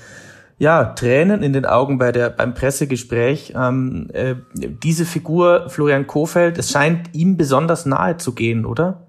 ja 0.58 0.84
Tränen 0.84 1.42
in 1.42 1.52
den 1.52 1.66
Augen 1.66 1.98
bei 1.98 2.12
der 2.12 2.30
beim 2.30 2.54
Pressegespräch. 2.54 3.52
Ähm, 3.56 4.08
äh, 4.12 4.36
diese 4.54 5.04
Figur 5.04 5.68
Florian 5.68 6.06
Kofeld, 6.06 6.58
es 6.58 6.70
scheint 6.70 7.14
ihm 7.14 7.36
besonders 7.36 7.84
nahe 7.84 8.16
zu 8.16 8.34
gehen, 8.34 8.64
oder? 8.64 9.03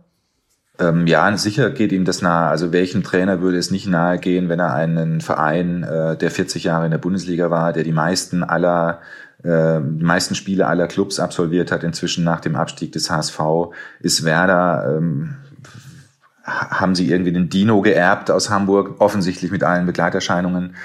Ähm, 0.80 1.08
ja, 1.08 1.36
sicher 1.38 1.70
geht 1.70 1.92
ihm 1.92 2.06
das 2.06 2.22
nahe. 2.22 2.50
Also 2.50 2.74
welchem 2.74 3.04
Trainer 3.04 3.42
würde 3.42 3.58
es 3.58 3.72
nicht 3.72 3.88
nahe 3.88 4.20
gehen, 4.20 4.50
wenn 4.50 4.60
er 4.60 4.74
einen 4.74 5.22
Verein, 5.22 5.84
äh, 5.84 6.18
der 6.18 6.32
40 6.32 6.66
Jahre 6.66 6.86
in 6.86 6.92
der 6.92 6.98
Bundesliga 6.98 7.50
war, 7.50 7.72
der 7.72 7.84
die 7.84 7.94
meisten 7.94 8.44
aller 8.44 9.00
äh, 9.44 9.80
die 9.80 10.04
meisten 10.04 10.36
Spiele 10.36 10.68
aller 10.68 10.88
Clubs 10.88 11.20
absolviert 11.20 11.72
hat, 11.72 11.84
inzwischen 11.84 12.24
nach 12.24 12.40
dem 12.40 12.56
Abstieg 12.56 12.92
des 12.92 13.10
HSV, 13.10 13.40
ist 14.00 14.24
Werder, 14.26 14.98
ähm, 14.98 15.36
haben 16.44 16.96
sie 16.96 17.10
irgendwie 17.10 17.32
den 17.32 17.50
Dino 17.50 17.82
geerbt 17.82 18.32
aus 18.32 18.50
Hamburg, 18.50 18.96
offensichtlich 19.00 19.52
mit 19.52 19.64
allen 19.64 19.86
Begleiterscheinungen. 19.86 20.76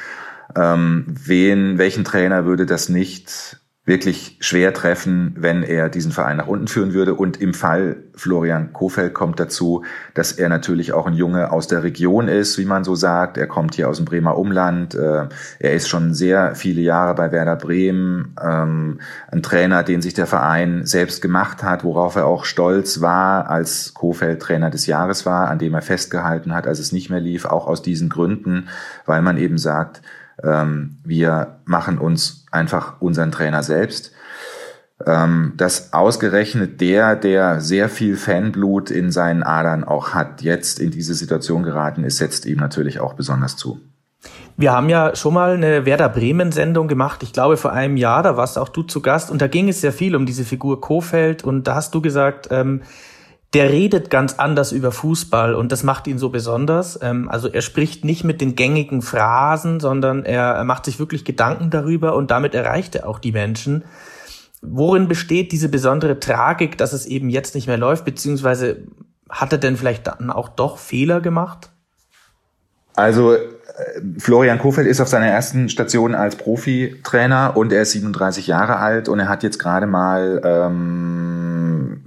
Ähm, 0.57 1.07
wen, 1.09 1.79
welchen 1.79 2.05
Trainer 2.05 2.45
würde 2.45 2.67
das 2.67 2.88
nicht 2.88 3.61
wirklich 3.90 4.37
schwer 4.38 4.73
treffen, 4.73 5.35
wenn 5.37 5.64
er 5.64 5.88
diesen 5.88 6.12
Verein 6.12 6.37
nach 6.37 6.47
unten 6.47 6.68
führen 6.68 6.94
würde. 6.94 7.14
Und 7.14 7.40
im 7.40 7.54
Fall 7.54 7.97
Florian 8.14 8.73
Kofeld 8.73 9.14
kommt 9.14 9.40
dazu, 9.40 9.85
dass 10.14 10.30
er 10.30 10.49
natürlich 10.49 10.92
auch 10.92 11.09
ein 11.09 11.14
Junge 11.14 11.50
aus 11.50 11.66
der 11.66 11.82
Region 11.82 12.28
ist, 12.28 12.56
wie 12.56 12.64
man 12.64 12.85
so 12.85 12.94
sagt. 12.94 13.37
Er 13.37 13.49
kommt 13.49 13.75
hier 13.75 13.88
aus 13.88 13.97
dem 13.97 14.06
Bremer 14.06 14.38
Umland. 14.38 14.94
Äh, 14.94 15.26
er 15.59 15.73
ist 15.73 15.88
schon 15.88 16.14
sehr 16.14 16.54
viele 16.54 16.80
Jahre 16.82 17.16
bei 17.16 17.32
Werder 17.32 17.56
Bremen. 17.56 18.37
Ähm, 18.40 19.00
ein 19.32 19.42
Trainer, 19.42 19.82
den 19.82 20.02
sich 20.02 20.14
der 20.14 20.28
Verein 20.28 20.87
selbst 20.87 21.20
gemacht 21.20 21.64
hat, 21.64 21.82
worauf 21.82 22.14
er 22.14 22.26
auch 22.26 22.44
stolz 22.44 23.00
war, 23.00 23.50
als 23.50 23.92
Kofeld 23.92 24.40
Trainer 24.40 24.70
des 24.70 24.87
Jahres 24.87 25.26
war, 25.26 25.49
an 25.49 25.59
dem 25.59 25.75
er 25.75 25.82
festgehalten 25.82 26.54
hat, 26.54 26.68
als 26.68 26.78
es 26.78 26.92
nicht 26.92 27.11
mehr 27.11 27.20
lief, 27.20 27.44
auch 27.44 27.66
aus 27.66 27.82
diesen 27.82 28.09
Gründen, 28.09 28.68
weil 29.04 29.20
man 29.20 29.37
eben 29.37 29.59
sagt, 29.59 30.00
ähm, 30.44 30.99
wir 31.04 31.59
machen 31.64 31.99
uns 31.99 32.39
einfach 32.50 33.00
unseren 33.00 33.33
Trainer 33.33 33.62
selbst. 33.62 34.12
Ähm, 35.07 35.54
dass 35.57 35.95
ausgerechnet 35.95 36.83
der, 36.83 37.16
der 37.16 37.62
sehr 37.62 37.88
viel 37.88 38.16
Fanblut 38.19 38.90
in 38.90 39.11
seinen 39.11 39.42
Adern 39.42 39.83
auch 39.83 40.11
hat, 40.11 40.42
jetzt 40.42 40.78
in 40.78 40.90
diese 40.90 41.14
Situation 41.14 41.62
geraten 41.62 42.04
ist, 42.04 42.19
setzt 42.19 42.45
ihm 42.45 42.59
natürlich 42.59 43.00
auch 43.00 43.14
besonders 43.14 43.57
zu. 43.57 43.80
Wir 44.59 44.73
haben 44.73 44.90
ja 44.90 45.16
schon 45.16 45.33
mal 45.33 45.54
eine 45.54 45.87
Werder 45.87 46.11
Bremen 46.11 46.52
Sendung 46.52 46.87
gemacht, 46.87 47.23
ich 47.23 47.33
glaube 47.33 47.57
vor 47.57 47.73
einem 47.73 47.97
Jahr, 47.97 48.23
da 48.23 48.37
warst 48.37 48.59
auch 48.59 48.69
du 48.69 48.83
zu 48.83 49.00
Gast 49.00 49.30
und 49.30 49.40
da 49.40 49.47
ging 49.47 49.71
es 49.71 49.80
sehr 49.80 49.92
viel 49.92 50.14
um 50.14 50.26
diese 50.26 50.45
Figur 50.45 50.83
Kofeld 50.83 51.45
und 51.45 51.66
da 51.66 51.76
hast 51.76 51.95
du 51.95 52.02
gesagt, 52.02 52.49
ähm, 52.50 52.83
der 53.52 53.71
redet 53.71 54.11
ganz 54.11 54.35
anders 54.35 54.71
über 54.71 54.92
Fußball 54.92 55.54
und 55.54 55.73
das 55.73 55.83
macht 55.83 56.07
ihn 56.07 56.19
so 56.19 56.28
besonders. 56.28 56.99
Ähm, 57.02 57.28
also 57.28 57.49
er 57.49 57.62
spricht 57.62 58.04
nicht 58.04 58.23
mit 58.23 58.40
den 58.40 58.54
gängigen 58.54 59.02
Phrasen, 59.02 59.80
sondern 59.80 60.25
er, 60.25 60.62
macht 60.64 60.85
sich 60.85 60.99
wirklich 60.99 61.25
Gedanken 61.25 61.71
darüber 61.71 62.14
und 62.14 62.30
damit 62.30 62.54
erreicht 62.54 62.95
er 62.95 63.09
auch 63.09 63.19
die 63.19 63.33
Menschen. 63.33 63.85
Worin 64.62 65.09
besteht 65.09 65.52
diese 65.52 65.69
besondere 65.69 66.21
Tragik, 66.21 66.78
dass 66.78 66.92
es 66.92 67.07
eben 67.07 67.30
jetzt 67.30 67.54
nicht 67.54 67.66
mehr 67.66 67.78
läuft, 67.78 68.04
beziehungsweise 68.04 68.83
hat 69.28 69.52
er 69.52 69.59
denn 69.59 69.76
vielleicht 69.76 70.07
dann 70.07 70.30
auch 70.30 70.49
doch 70.49 70.78
Fehler 70.78 71.21
gemacht? 71.21 71.71
Also 72.95 73.37
Florian 74.19 74.59
Kofeld 74.59 74.87
ist 74.87 75.00
auf 75.00 75.09
seiner 75.09 75.26
ersten 75.26 75.69
Station 75.69 76.14
als 76.14 76.37
Profitrainer 76.37 77.57
und 77.57 77.73
er 77.73 77.83
ist 77.83 77.92
37 77.92 78.47
Jahre 78.47 78.76
alt 78.76 79.09
und 79.09 79.19
er 79.19 79.28
hat 79.28 79.42
jetzt 79.42 79.59
gerade 79.59 79.87
mal 79.87 80.40
ähm, 80.45 82.02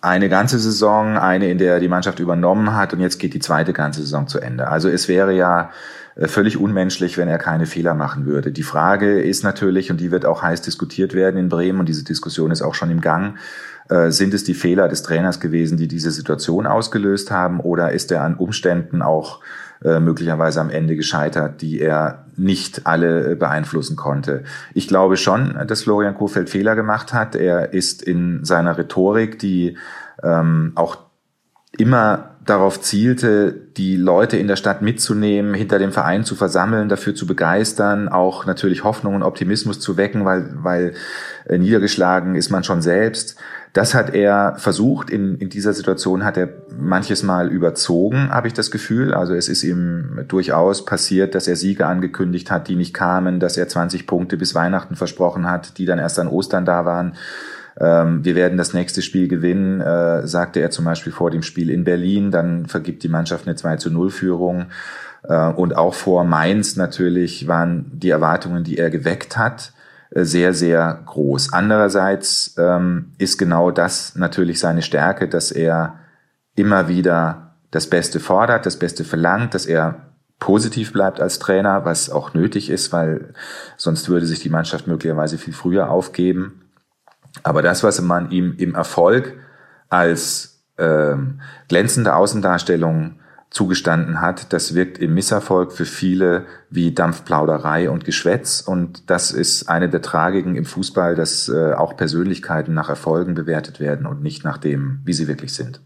eine 0.00 0.28
ganze 0.28 0.58
Saison, 0.58 1.16
eine, 1.16 1.50
in 1.50 1.58
der 1.58 1.74
er 1.74 1.80
die 1.80 1.88
Mannschaft 1.88 2.20
übernommen 2.20 2.74
hat 2.74 2.92
und 2.92 3.00
jetzt 3.00 3.18
geht 3.18 3.34
die 3.34 3.40
zweite 3.40 3.72
ganze 3.72 4.00
Saison 4.00 4.26
zu 4.28 4.38
Ende. 4.40 4.68
Also 4.68 4.88
es 4.88 5.08
wäre 5.08 5.32
ja 5.32 5.70
äh, 6.16 6.28
völlig 6.28 6.56
unmenschlich, 6.56 7.16
wenn 7.18 7.28
er 7.28 7.38
keine 7.38 7.66
Fehler 7.66 7.94
machen 7.94 8.26
würde. 8.26 8.52
Die 8.52 8.62
Frage 8.62 9.20
ist 9.20 9.44
natürlich, 9.44 9.90
und 9.90 10.00
die 10.00 10.10
wird 10.10 10.26
auch 10.26 10.42
heiß 10.42 10.62
diskutiert 10.62 11.14
werden 11.14 11.38
in 11.38 11.48
Bremen, 11.48 11.80
und 11.80 11.88
diese 11.88 12.04
Diskussion 12.04 12.50
ist 12.50 12.62
auch 12.62 12.74
schon 12.74 12.90
im 12.90 13.00
Gang, 13.00 13.36
äh, 13.88 14.10
sind 14.10 14.34
es 14.34 14.44
die 14.44 14.54
Fehler 14.54 14.88
des 14.88 15.02
Trainers 15.02 15.40
gewesen, 15.40 15.78
die 15.78 15.88
diese 15.88 16.10
Situation 16.10 16.66
ausgelöst 16.66 17.30
haben, 17.30 17.60
oder 17.60 17.92
ist 17.92 18.12
er 18.12 18.22
an 18.22 18.36
Umständen 18.36 19.02
auch 19.02 19.40
äh, 19.84 20.00
möglicherweise 20.00 20.60
am 20.60 20.70
Ende 20.70 20.96
gescheitert, 20.96 21.62
die 21.62 21.80
er 21.80 22.26
nicht 22.36 22.86
alle 22.86 23.36
beeinflussen 23.36 23.96
konnte. 23.96 24.44
Ich 24.74 24.88
glaube 24.88 25.16
schon, 25.16 25.58
dass 25.66 25.82
Florian 25.82 26.14
Kohfeldt 26.14 26.50
Fehler 26.50 26.76
gemacht 26.76 27.12
hat. 27.12 27.36
Er 27.36 27.72
ist 27.72 28.02
in 28.02 28.44
seiner 28.44 28.78
Rhetorik, 28.78 29.38
die 29.38 29.76
ähm, 30.22 30.72
auch 30.74 30.98
immer 31.76 32.36
darauf 32.48 32.80
zielte, 32.80 33.52
die 33.52 33.96
Leute 33.96 34.38
in 34.38 34.48
der 34.48 34.56
Stadt 34.56 34.80
mitzunehmen, 34.80 35.52
hinter 35.54 35.78
dem 35.78 35.92
Verein 35.92 36.24
zu 36.24 36.34
versammeln, 36.34 36.88
dafür 36.88 37.14
zu 37.14 37.26
begeistern, 37.26 38.08
auch 38.08 38.46
natürlich 38.46 38.84
Hoffnung 38.84 39.14
und 39.14 39.22
Optimismus 39.22 39.80
zu 39.80 39.96
wecken, 39.96 40.24
weil, 40.24 40.50
weil 40.54 40.94
äh, 41.46 41.58
niedergeschlagen 41.58 42.36
ist 42.36 42.50
man 42.50 42.64
schon 42.64 42.80
selbst. 42.80 43.36
Das 43.72 43.94
hat 43.94 44.14
er 44.14 44.54
versucht. 44.56 45.10
In, 45.10 45.36
in 45.36 45.50
dieser 45.50 45.72
Situation 45.72 46.24
hat 46.24 46.36
er 46.36 46.48
manches 46.78 47.22
Mal 47.22 47.48
überzogen, 47.48 48.30
habe 48.30 48.48
ich 48.48 48.54
das 48.54 48.70
Gefühl. 48.70 49.12
Also 49.12 49.34
es 49.34 49.48
ist 49.48 49.62
ihm 49.62 50.24
durchaus 50.28 50.84
passiert, 50.84 51.34
dass 51.34 51.48
er 51.48 51.56
Siege 51.56 51.86
angekündigt 51.86 52.50
hat, 52.50 52.68
die 52.68 52.76
nicht 52.76 52.94
kamen, 52.94 53.40
dass 53.40 53.56
er 53.56 53.68
20 53.68 54.06
Punkte 54.06 54.36
bis 54.36 54.54
Weihnachten 54.54 54.96
versprochen 54.96 55.48
hat, 55.50 55.78
die 55.78 55.84
dann 55.84 55.98
erst 55.98 56.18
an 56.18 56.28
Ostern 56.28 56.64
da 56.64 56.84
waren. 56.84 57.14
Ähm, 57.80 58.24
wir 58.24 58.34
werden 58.34 58.58
das 58.58 58.74
nächste 58.74 59.02
Spiel 59.02 59.28
gewinnen, 59.28 59.80
äh, 59.80 60.26
sagte 60.26 60.60
er 60.60 60.70
zum 60.70 60.84
Beispiel 60.84 61.12
vor 61.12 61.30
dem 61.30 61.42
Spiel 61.42 61.70
in 61.70 61.84
Berlin. 61.84 62.30
Dann 62.30 62.66
vergibt 62.66 63.02
die 63.02 63.08
Mannschaft 63.08 63.46
eine 63.46 63.56
2 63.56 63.76
zu 63.76 63.90
0 63.90 64.10
Führung. 64.10 64.66
Äh, 65.22 65.48
und 65.52 65.76
auch 65.76 65.94
vor 65.94 66.24
Mainz 66.24 66.76
natürlich 66.76 67.46
waren 67.48 67.90
die 67.92 68.10
Erwartungen, 68.10 68.64
die 68.64 68.78
er 68.78 68.90
geweckt 68.90 69.36
hat, 69.36 69.72
sehr, 70.10 70.54
sehr 70.54 71.02
groß. 71.06 71.52
Andererseits 71.52 72.54
ähm, 72.58 73.12
ist 73.18 73.38
genau 73.38 73.70
das 73.70 74.14
natürlich 74.16 74.58
seine 74.60 74.82
Stärke, 74.82 75.28
dass 75.28 75.50
er 75.50 75.98
immer 76.54 76.88
wieder 76.88 77.54
das 77.70 77.88
Beste 77.88 78.20
fordert, 78.20 78.66
das 78.66 78.78
Beste 78.78 79.04
verlangt, 79.04 79.54
dass 79.54 79.66
er 79.66 80.08
positiv 80.38 80.92
bleibt 80.92 81.20
als 81.20 81.38
Trainer, 81.38 81.84
was 81.84 82.10
auch 82.10 82.32
nötig 82.32 82.70
ist, 82.70 82.92
weil 82.92 83.34
sonst 83.76 84.08
würde 84.08 84.26
sich 84.26 84.40
die 84.40 84.48
Mannschaft 84.48 84.86
möglicherweise 84.86 85.36
viel 85.36 85.52
früher 85.52 85.90
aufgeben. 85.90 86.62
Aber 87.42 87.60
das, 87.60 87.82
was 87.82 88.00
man 88.00 88.30
ihm 88.30 88.54
im 88.56 88.74
Erfolg 88.74 89.34
als 89.88 90.62
ähm, 90.78 91.40
glänzende 91.68 92.14
Außendarstellung 92.14 93.18
zugestanden 93.50 94.20
hat, 94.20 94.52
das 94.52 94.74
wirkt 94.74 94.98
im 94.98 95.14
Misserfolg 95.14 95.72
für 95.72 95.86
viele 95.86 96.44
wie 96.68 96.92
Dampfplauderei 96.92 97.88
und 97.88 98.04
Geschwätz. 98.04 98.60
Und 98.60 99.10
das 99.10 99.30
ist 99.30 99.68
eine 99.68 99.88
der 99.88 100.02
Tragiken 100.02 100.54
im 100.54 100.66
Fußball, 100.66 101.14
dass 101.14 101.48
äh, 101.48 101.72
auch 101.72 101.96
Persönlichkeiten 101.96 102.74
nach 102.74 102.90
Erfolgen 102.90 103.34
bewertet 103.34 103.80
werden 103.80 104.06
und 104.06 104.22
nicht 104.22 104.44
nach 104.44 104.58
dem, 104.58 105.00
wie 105.04 105.14
sie 105.14 105.28
wirklich 105.28 105.54
sind. 105.54 105.80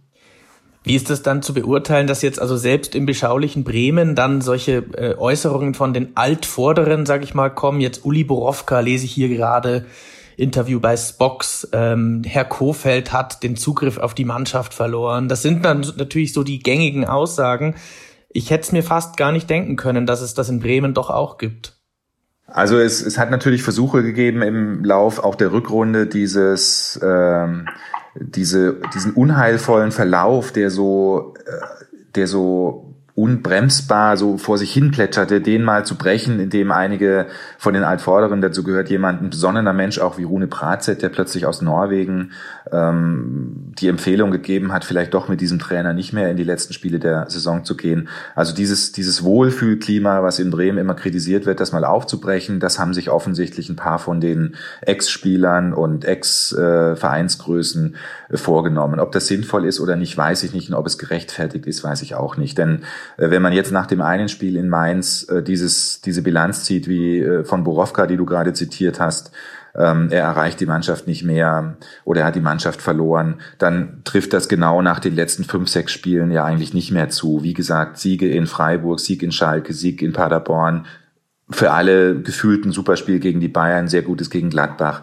Wie 0.85 0.97
ist 0.97 1.11
das 1.11 1.23
dann 1.23 1.43
zu 1.43 1.55
beurteilen, 1.55 2.09
dass 2.09 2.23
jetzt 2.23 2.41
also 2.41 2.57
selbst 2.57 2.97
im 2.97 3.07
beschaulichen 3.07 3.63
Bremen 3.63 4.17
dann 4.17 4.41
solche 4.41 4.85
äh, 4.97 5.15
Äußerungen 5.15 5.75
von 5.75 5.95
den 5.95 6.17
Altvorderen, 6.17 7.07
sag 7.07 7.23
ich 7.23 7.35
mal, 7.35 7.51
kommen? 7.51 7.81
Jetzt 7.81 8.05
Uli 8.05 8.25
Borowka 8.25 8.81
lese 8.81 9.05
ich 9.05 9.13
hier 9.13 9.29
gerade 9.29 9.87
Interview 10.37 10.81
bei 10.81 10.97
Spox, 10.97 11.69
ähm, 11.73 12.23
Herr 12.25 12.45
Kofeld 12.45 13.13
hat 13.13 13.43
den 13.43 13.57
Zugriff 13.57 13.99
auf 13.99 14.15
die 14.15 14.25
Mannschaft 14.25 14.75
verloren. 14.75 15.29
Das 15.29 15.43
sind 15.43 15.65
dann 15.65 15.87
natürlich 15.97 16.33
so 16.33 16.43
die 16.43 16.59
gängigen 16.59 17.07
Aussagen. 17.07 17.75
Ich 18.29 18.51
hätte 18.51 18.63
es 18.63 18.73
mir 18.73 18.83
fast 18.83 19.17
gar 19.17 19.33
nicht 19.33 19.49
denken 19.51 19.77
können, 19.77 20.07
dass 20.07 20.21
es 20.21 20.35
das 20.35 20.49
in 20.49 20.61
Bremen 20.61 20.95
doch 20.95 21.11
auch 21.11 21.39
gibt. 21.39 21.77
Also 22.47 22.79
es, 22.79 23.05
es 23.05 23.19
hat 23.19 23.31
natürlich 23.31 23.63
Versuche 23.63 24.03
gegeben 24.03 24.43
im 24.43 24.85
Lauf 24.85 25.19
auch 25.19 25.35
der 25.35 25.53
Rückrunde 25.53 26.07
dieses 26.07 27.01
ähm, 27.03 27.69
diese 28.15 28.81
diesen 28.95 29.13
unheilvollen 29.15 29.91
Verlauf, 29.91 30.53
der 30.53 30.71
so 30.71 31.35
äh, 31.47 31.85
der 32.15 32.27
so 32.27 32.92
unbremsbar 33.15 34.17
so 34.17 34.39
vor 34.39 34.57
sich 34.57 34.73
hin 34.73 34.91
plätscherte, 34.91 35.43
den 35.43 35.65
mal 35.65 35.85
zu 35.85 35.97
brechen, 35.97 36.41
indem 36.41 36.73
einige 36.73 37.27
von 37.59 37.75
den 37.75 37.85
Altvorderen, 37.85 38.41
dazu 38.41 38.63
gehört 38.63 38.89
jemand, 38.89 39.21
ein 39.21 39.29
besonnener 39.29 39.75
Mensch 39.75 39.99
auch 39.99 40.17
wie 40.17 40.25
Rune 40.25 40.47
Pratzet, 40.47 41.03
der 41.03 41.11
plötzlich 41.11 41.45
aus 41.45 41.61
Norwegen 41.61 42.31
ähm, 42.73 43.75
die 43.79 43.89
Empfehlung 43.89 44.31
gegeben 44.31 44.73
hat, 44.73 44.87
vielleicht 44.87 45.13
doch 45.13 45.29
mit 45.29 45.43
diesem 45.43 45.59
Trainer 45.59 45.93
nicht 45.93 46.15
mehr 46.15 46.31
in 46.31 46.39
die 46.39 46.45
letzten 46.45 46.73
Spiele 46.73 46.99
der 46.99 47.29
Saison 47.29 47.67
zu 47.67 47.77
gehen. 47.77 48.09
Also 48.35 48.55
dieses, 48.55 48.93
dieses 48.93 49.23
Wohlfühlklima, 49.23 50.23
was 50.23 50.39
in 50.39 50.51
Bremen 50.51 50.79
immer 50.79 50.95
kritisiert 50.95 51.45
wird, 51.45 51.61
das 51.61 51.73
mal 51.73 51.85
aufzubrechen, 51.85 52.61
das 52.61 52.79
haben 52.79 52.95
sich 52.95 53.11
offensichtlich 53.11 53.69
ein 53.69 53.77
paar 53.77 53.99
von 53.99 54.23
den 54.23 54.55
Ex-Spielern 54.81 55.75
und 55.75 56.07
Ex-Vereinsgrößen 56.07 57.95
äh, 58.31 58.37
vorgenommen. 58.39 59.01
Ob 59.01 59.13
das 59.13 59.27
sinnvoll 59.27 59.67
ist 59.67 59.81
oder 59.81 59.97
nicht, 59.97 60.17
weiß 60.17 60.45
ich 60.45 60.55
nicht. 60.55 60.71
Und 60.71 60.77
ob 60.77 60.87
es 60.87 60.97
gerechtfertigt 60.97 61.67
ist, 61.67 61.85
weiß 61.85 62.01
ich 62.01 62.15
auch 62.15 62.39
nicht. 62.39 62.57
Denn 62.57 62.85
wenn 63.17 63.43
man 63.43 63.53
jetzt 63.53 63.73
nach 63.73 63.87
dem 63.87 64.01
einen 64.01 64.29
Spiel 64.29 64.57
in 64.57 64.69
Mainz 64.69 65.29
äh, 65.29 65.43
dieses, 65.43 66.01
diese 66.01 66.23
Bilanz 66.23 66.65
zieht, 66.65 66.89
wie 66.89 67.21
äh, 67.21 67.45
von 67.45 67.65
Borowka, 67.65 68.07
die 68.07 68.17
du 68.17 68.25
gerade 68.25 68.53
zitiert 68.53 69.01
hast, 69.01 69.33
ähm, 69.75 70.09
er 70.11 70.25
erreicht 70.25 70.61
die 70.61 70.67
Mannschaft 70.67 71.07
nicht 71.07 71.25
mehr 71.25 71.77
oder 72.05 72.23
er 72.23 72.27
hat 72.27 72.35
die 72.35 72.41
Mannschaft 72.41 72.83
verloren, 72.83 73.41
dann 73.59 74.03
trifft 74.05 74.33
das 74.33 74.49
genau 74.49 74.83
nach 74.83 75.01
den 75.01 75.15
letzten 75.15 75.45
fünf, 75.45 75.69
sechs 75.69 75.93
Spielen 75.93 76.31
ja 76.31 76.45
eigentlich 76.45 76.75
nicht 76.75 76.93
mehr 76.93 77.09
zu. 77.09 77.43
Wie 77.43 77.55
gesagt, 77.55 77.99
Siege 77.99 78.29
in 78.29 78.47
Freiburg, 78.47 79.01
Sieg 79.01 79.23
in 79.23 79.33
Schalke, 79.33 79.73
Sieg 79.73 80.03
in 80.03 80.13
Paderborn, 80.13 80.87
für 81.51 81.71
alle 81.71 82.21
gefühlten 82.21 82.73
Superspiel 82.73 83.19
gegen 83.19 83.41
die 83.41 83.49
Bayern, 83.49 83.89
sehr 83.89 84.03
gutes 84.03 84.31
gegen 84.31 84.51
Gladbach. 84.51 85.03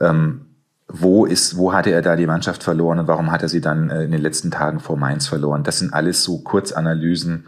Ähm, 0.00 0.46
wo 0.92 1.24
ist, 1.24 1.56
wo 1.56 1.72
hatte 1.72 1.90
er 1.90 2.02
da 2.02 2.16
die 2.16 2.26
Mannschaft 2.26 2.62
verloren 2.62 2.98
und 2.98 3.06
warum 3.06 3.30
hat 3.30 3.42
er 3.42 3.48
sie 3.48 3.60
dann 3.60 3.90
äh, 3.90 4.02
in 4.04 4.10
den 4.10 4.20
letzten 4.20 4.50
Tagen 4.50 4.80
vor 4.80 4.96
Mainz 4.96 5.26
verloren? 5.28 5.62
Das 5.62 5.78
sind 5.78 5.94
alles 5.94 6.24
so 6.24 6.38
Kurzanalysen, 6.38 7.46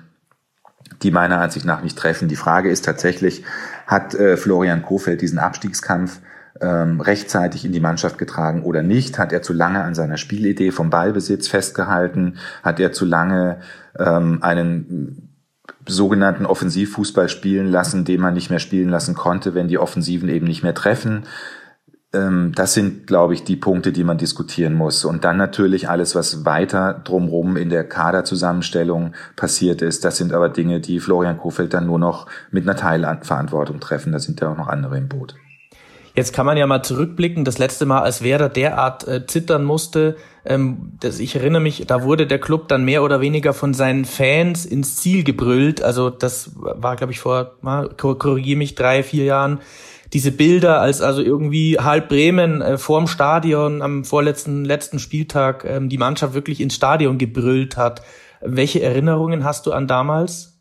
die 1.02 1.10
meiner 1.10 1.40
Ansicht 1.40 1.66
nach 1.66 1.82
nicht 1.82 1.98
treffen. 1.98 2.28
Die 2.28 2.36
Frage 2.36 2.70
ist 2.70 2.84
tatsächlich, 2.84 3.44
hat 3.86 4.14
äh, 4.14 4.36
Florian 4.36 4.82
Kofeld 4.82 5.20
diesen 5.20 5.38
Abstiegskampf 5.38 6.20
ähm, 6.60 7.00
rechtzeitig 7.00 7.64
in 7.64 7.72
die 7.72 7.80
Mannschaft 7.80 8.18
getragen 8.18 8.62
oder 8.62 8.82
nicht? 8.82 9.18
Hat 9.18 9.32
er 9.32 9.42
zu 9.42 9.52
lange 9.52 9.82
an 9.82 9.94
seiner 9.94 10.18
Spielidee 10.18 10.70
vom 10.70 10.90
Ballbesitz 10.90 11.48
festgehalten? 11.48 12.36
Hat 12.62 12.78
er 12.78 12.92
zu 12.92 13.04
lange 13.04 13.58
ähm, 13.98 14.38
einen 14.42 15.30
sogenannten 15.88 16.46
Offensivfußball 16.46 17.28
spielen 17.28 17.66
lassen, 17.66 18.04
den 18.04 18.20
man 18.20 18.34
nicht 18.34 18.50
mehr 18.50 18.60
spielen 18.60 18.88
lassen 18.88 19.14
konnte, 19.14 19.54
wenn 19.54 19.66
die 19.66 19.78
Offensiven 19.78 20.28
eben 20.28 20.46
nicht 20.46 20.62
mehr 20.62 20.74
treffen? 20.74 21.24
Ähm, 22.14 22.52
das 22.54 22.74
sind, 22.74 23.06
glaube 23.06 23.34
ich, 23.34 23.44
die 23.44 23.56
Punkte, 23.56 23.92
die 23.92 24.04
man 24.04 24.18
diskutieren 24.18 24.74
muss. 24.74 25.04
Und 25.04 25.24
dann 25.24 25.36
natürlich 25.36 25.88
alles, 25.88 26.14
was 26.14 26.44
weiter 26.44 27.00
drumherum 27.04 27.56
in 27.56 27.70
der 27.70 27.84
Kaderzusammenstellung 27.84 29.14
passiert 29.36 29.82
ist. 29.82 30.04
Das 30.04 30.18
sind 30.18 30.32
aber 30.32 30.48
Dinge, 30.48 30.80
die 30.80 31.00
Florian 31.00 31.38
Kofeld 31.38 31.72
dann 31.74 31.86
nur 31.86 31.98
noch 31.98 32.26
mit 32.50 32.68
einer 32.68 32.76
Teilverantwortung 32.76 33.80
treffen. 33.80 34.12
Da 34.12 34.18
sind 34.18 34.40
ja 34.40 34.50
auch 34.50 34.56
noch 34.56 34.68
andere 34.68 34.98
im 34.98 35.08
Boot. 35.08 35.34
Jetzt 36.14 36.34
kann 36.34 36.44
man 36.44 36.58
ja 36.58 36.66
mal 36.66 36.82
zurückblicken. 36.82 37.44
Das 37.44 37.56
letzte 37.56 37.86
Mal, 37.86 38.02
als 38.02 38.22
Werder 38.22 38.50
derart 38.50 39.08
äh, 39.08 39.26
zittern 39.26 39.64
musste, 39.64 40.16
ähm, 40.44 40.92
das, 41.00 41.18
ich 41.20 41.36
erinnere 41.36 41.62
mich, 41.62 41.84
da 41.86 42.02
wurde 42.02 42.26
der 42.26 42.38
Club 42.38 42.68
dann 42.68 42.84
mehr 42.84 43.02
oder 43.02 43.22
weniger 43.22 43.54
von 43.54 43.72
seinen 43.72 44.04
Fans 44.04 44.66
ins 44.66 44.96
Ziel 44.96 45.24
gebrüllt. 45.24 45.82
Also 45.82 46.10
das 46.10 46.50
war, 46.54 46.96
glaube 46.96 47.12
ich, 47.12 47.20
vor, 47.20 47.52
korrigiere 47.96 48.58
mich, 48.58 48.74
drei, 48.74 49.02
vier 49.02 49.24
Jahren 49.24 49.60
diese 50.12 50.32
Bilder, 50.32 50.80
als 50.80 51.00
also 51.00 51.22
irgendwie 51.22 51.78
halb 51.78 52.08
Bremen 52.08 52.60
äh, 52.60 52.78
vorm 52.78 53.06
Stadion 53.06 53.80
am 53.82 54.04
vorletzten 54.04 54.64
letzten 54.64 54.98
Spieltag 54.98 55.64
ähm, 55.64 55.88
die 55.88 55.98
Mannschaft 55.98 56.34
wirklich 56.34 56.60
ins 56.60 56.74
Stadion 56.74 57.18
gebrüllt 57.18 57.76
hat. 57.76 58.02
Welche 58.40 58.82
Erinnerungen 58.82 59.44
hast 59.44 59.66
du 59.66 59.72
an 59.72 59.86
damals? 59.86 60.52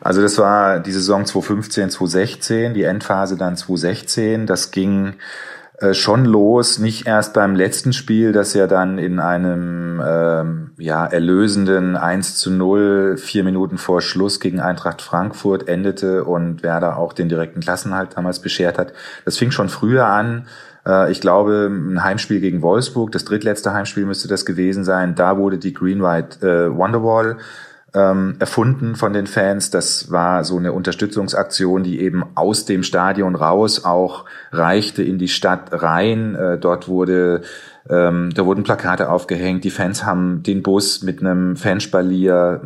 Also 0.00 0.22
das 0.22 0.38
war 0.38 0.80
die 0.80 0.92
Saison 0.92 1.24
2015, 1.24 1.90
2016, 1.90 2.74
die 2.74 2.82
Endphase 2.82 3.36
dann 3.36 3.56
2016. 3.56 4.46
Das 4.46 4.70
ging 4.70 5.14
äh, 5.78 5.92
schon 5.92 6.24
los, 6.24 6.78
nicht 6.78 7.08
erst 7.08 7.34
beim 7.34 7.56
letzten 7.56 7.92
Spiel, 7.92 8.30
das 8.30 8.54
ja 8.54 8.68
dann 8.68 8.98
in 8.98 9.18
einem 9.18 10.00
ähm, 10.06 10.70
ja, 10.78 11.04
erlösenden 11.04 11.96
1 11.96 12.36
zu 12.36 12.52
0 12.52 13.16
vier 13.16 13.42
Minuten 13.42 13.76
vor 13.76 14.00
Schluss 14.00 14.38
gegen 14.38 14.60
Eintracht 14.60 15.02
Frankfurt 15.02 15.66
endete 15.66 16.24
und 16.24 16.62
Werder 16.62 16.96
auch 16.96 17.12
den 17.12 17.28
direkten 17.28 17.58
Klassenhalt 17.58 18.16
damals 18.16 18.38
beschert 18.38 18.78
hat. 18.78 18.92
Das 19.24 19.36
fing 19.36 19.50
schon 19.50 19.68
früher 19.68 20.06
an. 20.06 20.46
Äh, 20.86 21.10
ich 21.10 21.20
glaube, 21.20 21.68
ein 21.68 22.04
Heimspiel 22.04 22.38
gegen 22.38 22.62
Wolfsburg, 22.62 23.10
das 23.10 23.24
drittletzte 23.24 23.72
Heimspiel 23.72 24.06
müsste 24.06 24.28
das 24.28 24.46
gewesen 24.46 24.84
sein. 24.84 25.16
Da 25.16 25.38
wurde 25.38 25.58
die 25.58 25.72
Green 25.72 26.02
White 26.02 26.46
äh, 26.46 26.76
Wonderwall 26.76 27.38
ähm, 27.94 28.36
erfunden 28.38 28.96
von 28.96 29.12
den 29.12 29.26
Fans. 29.26 29.70
Das 29.70 30.10
war 30.10 30.44
so 30.44 30.58
eine 30.58 30.72
Unterstützungsaktion, 30.72 31.82
die 31.82 32.00
eben 32.00 32.24
aus 32.34 32.64
dem 32.64 32.82
Stadion 32.82 33.36
raus 33.36 33.84
auch 33.84 34.24
reichte 34.52 35.02
in 35.02 35.18
die 35.18 35.28
Stadt 35.28 35.68
rein. 35.72 36.34
Äh, 36.34 36.58
dort 36.58 36.88
wurde 36.88 37.42
ähm, 37.88 38.30
da 38.34 38.46
wurden 38.46 38.64
Plakate 38.64 39.10
aufgehängt. 39.10 39.64
Die 39.64 39.70
Fans 39.70 40.04
haben 40.04 40.42
den 40.42 40.62
Bus 40.62 41.02
mit 41.02 41.20
einem 41.20 41.56
Fanspalier, 41.56 42.62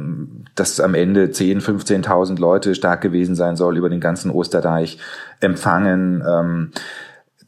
das 0.55 0.79
am 0.79 0.95
Ende 0.95 1.31
10, 1.31 1.61
15.000 1.61 2.39
Leute 2.39 2.75
stark 2.75 3.01
gewesen 3.01 3.35
sein 3.35 3.57
soll, 3.57 3.77
über 3.77 3.89
den 3.89 4.01
ganzen 4.01 4.31
Osterdeich 4.31 4.99
empfangen. 5.41 6.23
Ähm, 6.27 6.71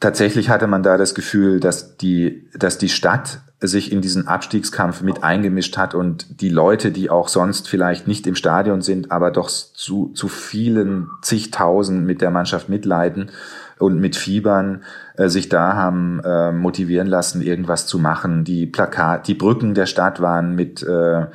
tatsächlich 0.01 0.49
hatte 0.51 0.67
man 0.67 0.83
da 0.83 0.97
das 0.97 1.15
Gefühl, 1.15 1.61
dass 1.61 1.97
die, 1.97 2.49
dass 2.59 2.79
die 2.79 2.89
Stadt 2.89 3.41
sich 3.61 3.93
in 3.93 4.01
diesen 4.01 4.27
Abstiegskampf 4.27 5.03
mit 5.03 5.23
eingemischt 5.23 5.77
hat 5.77 5.95
und 5.95 6.41
die 6.41 6.49
Leute, 6.49 6.91
die 6.91 7.11
auch 7.11 7.29
sonst 7.29 7.69
vielleicht 7.69 8.09
nicht 8.09 8.27
im 8.27 8.35
Stadion 8.35 8.81
sind, 8.81 9.13
aber 9.13 9.31
doch 9.31 9.51
zu, 9.51 10.13
zu 10.15 10.29
vielen 10.29 11.11
zigtausend 11.21 12.07
mit 12.07 12.23
der 12.23 12.31
Mannschaft 12.31 12.71
mitleiden 12.71 13.31
und 13.79 14.01
mit 14.01 14.17
Fiebern 14.17 14.83
äh, 15.17 15.29
sich 15.29 15.49
da 15.49 15.75
haben 15.75 16.21
äh, 16.25 16.53
motivieren 16.53 17.07
lassen, 17.07 17.43
irgendwas 17.43 17.87
zu 17.87 17.99
machen. 17.99 18.45
Die 18.45 18.67
Plakat, 18.67 19.29
die 19.29 19.35
Brücken 19.35 19.75
der 19.75 19.87
Stadt 19.87 20.21
waren 20.21 20.55
mit 20.55 20.83
äh, 20.83 21.27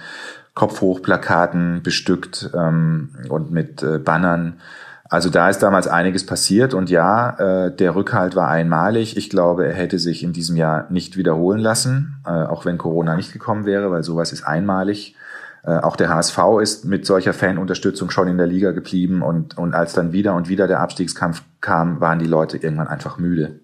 Kopfhochplakaten 0.55 1.83
bestückt 1.83 2.49
ähm, 2.55 3.09
und 3.29 3.51
mit 3.51 3.83
äh, 3.83 3.99
Bannern. 3.99 4.59
Also 5.07 5.29
da 5.29 5.49
ist 5.49 5.59
damals 5.59 5.87
einiges 5.87 6.25
passiert 6.25 6.73
und 6.73 6.89
ja, 6.89 7.65
äh, 7.65 7.75
der 7.75 7.93
Rückhalt 7.95 8.35
war 8.35 8.49
einmalig. 8.49 9.17
Ich 9.17 9.29
glaube, 9.29 9.67
er 9.67 9.73
hätte 9.73 9.99
sich 9.99 10.23
in 10.23 10.33
diesem 10.33 10.57
Jahr 10.57 10.87
nicht 10.89 11.15
wiederholen 11.15 11.59
lassen, 11.59 12.23
äh, 12.25 12.29
auch 12.31 12.65
wenn 12.65 12.79
Corona 12.79 13.15
nicht 13.15 13.31
gekommen 13.31 13.65
wäre, 13.65 13.91
weil 13.91 14.03
sowas 14.03 14.31
ist 14.31 14.43
einmalig. 14.43 15.15
Äh, 15.63 15.77
auch 15.77 15.95
der 15.95 16.09
HSV 16.09 16.39
ist 16.59 16.85
mit 16.85 17.05
solcher 17.05 17.33
Fanunterstützung 17.33 18.09
schon 18.09 18.27
in 18.27 18.37
der 18.37 18.47
Liga 18.47 18.71
geblieben 18.71 19.21
und, 19.21 19.57
und 19.59 19.75
als 19.75 19.93
dann 19.93 20.11
wieder 20.11 20.33
und 20.33 20.49
wieder 20.49 20.67
der 20.67 20.79
Abstiegskampf 20.79 21.43
kam, 21.61 21.99
waren 22.01 22.17
die 22.17 22.27
Leute 22.27 22.57
irgendwann 22.57 22.87
einfach 22.87 23.19
müde. 23.19 23.59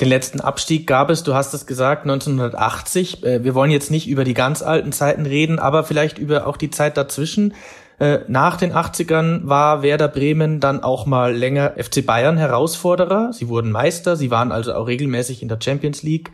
Den 0.00 0.08
letzten 0.08 0.40
Abstieg 0.40 0.86
gab 0.86 1.10
es, 1.10 1.24
du 1.24 1.34
hast 1.34 1.54
es 1.54 1.66
gesagt, 1.66 2.02
1980. 2.02 3.24
Äh, 3.24 3.42
wir 3.42 3.54
wollen 3.54 3.70
jetzt 3.70 3.90
nicht 3.90 4.06
über 4.06 4.24
die 4.24 4.34
ganz 4.34 4.62
alten 4.62 4.92
Zeiten 4.92 5.24
reden, 5.24 5.58
aber 5.58 5.82
vielleicht 5.82 6.18
über 6.18 6.46
auch 6.46 6.58
die 6.58 6.70
Zeit 6.70 6.98
dazwischen. 6.98 7.54
Äh, 7.98 8.20
nach 8.28 8.56
den 8.56 8.72
80ern 8.72 9.40
war 9.48 9.82
Werder 9.82 10.08
Bremen 10.08 10.60
dann 10.60 10.82
auch 10.82 11.06
mal 11.06 11.34
länger 11.34 11.74
FC 11.76 12.06
Bayern 12.06 12.36
Herausforderer. 12.36 13.32
Sie 13.32 13.48
wurden 13.48 13.72
Meister, 13.72 14.16
sie 14.16 14.30
waren 14.30 14.52
also 14.52 14.72
auch 14.74 14.86
regelmäßig 14.86 15.42
in 15.42 15.48
der 15.48 15.58
Champions 15.60 16.02
League. 16.02 16.30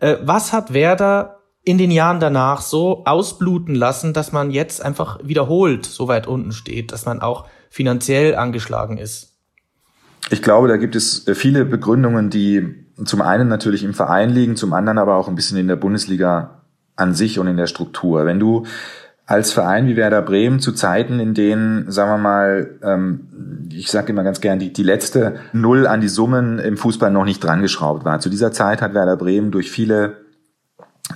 Äh, 0.00 0.16
was 0.22 0.52
hat 0.52 0.74
Werder 0.74 1.38
in 1.64 1.78
den 1.78 1.90
Jahren 1.90 2.20
danach 2.20 2.60
so 2.60 3.04
ausbluten 3.04 3.74
lassen, 3.74 4.12
dass 4.12 4.32
man 4.32 4.50
jetzt 4.50 4.84
einfach 4.84 5.18
wiederholt 5.22 5.86
so 5.86 6.08
weit 6.08 6.26
unten 6.26 6.52
steht, 6.52 6.92
dass 6.92 7.06
man 7.06 7.20
auch 7.20 7.46
finanziell 7.70 8.34
angeschlagen 8.34 8.98
ist? 8.98 9.34
Ich 10.30 10.42
glaube, 10.42 10.68
da 10.68 10.76
gibt 10.76 10.94
es 10.94 11.24
viele 11.34 11.64
Begründungen, 11.64 12.28
die 12.28 12.86
zum 13.04 13.22
einen 13.22 13.48
natürlich 13.48 13.82
im 13.82 13.94
Verein 13.94 14.30
liegen, 14.30 14.56
zum 14.56 14.74
anderen 14.74 14.98
aber 14.98 15.16
auch 15.16 15.28
ein 15.28 15.34
bisschen 15.34 15.56
in 15.56 15.68
der 15.68 15.76
Bundesliga 15.76 16.62
an 16.96 17.14
sich 17.14 17.38
und 17.38 17.46
in 17.46 17.56
der 17.56 17.66
Struktur. 17.66 18.26
Wenn 18.26 18.40
du 18.40 18.66
als 19.28 19.52
Verein 19.52 19.86
wie 19.86 19.96
Werder 19.96 20.22
Bremen 20.22 20.58
zu 20.58 20.72
Zeiten, 20.72 21.20
in 21.20 21.34
denen, 21.34 21.92
sagen 21.92 22.10
wir 22.10 22.16
mal, 22.16 22.78
ähm, 22.82 23.68
ich 23.70 23.90
sage 23.90 24.10
immer 24.10 24.24
ganz 24.24 24.40
gern, 24.40 24.58
die, 24.58 24.72
die 24.72 24.82
letzte 24.82 25.36
Null 25.52 25.86
an 25.86 26.00
die 26.00 26.08
Summen 26.08 26.58
im 26.58 26.78
Fußball 26.78 27.10
noch 27.10 27.26
nicht 27.26 27.44
drangeschraubt 27.44 28.06
war. 28.06 28.20
Zu 28.20 28.30
dieser 28.30 28.52
Zeit 28.52 28.80
hat 28.80 28.94
Werder 28.94 29.18
Bremen 29.18 29.50
durch 29.50 29.70
viele 29.70 30.16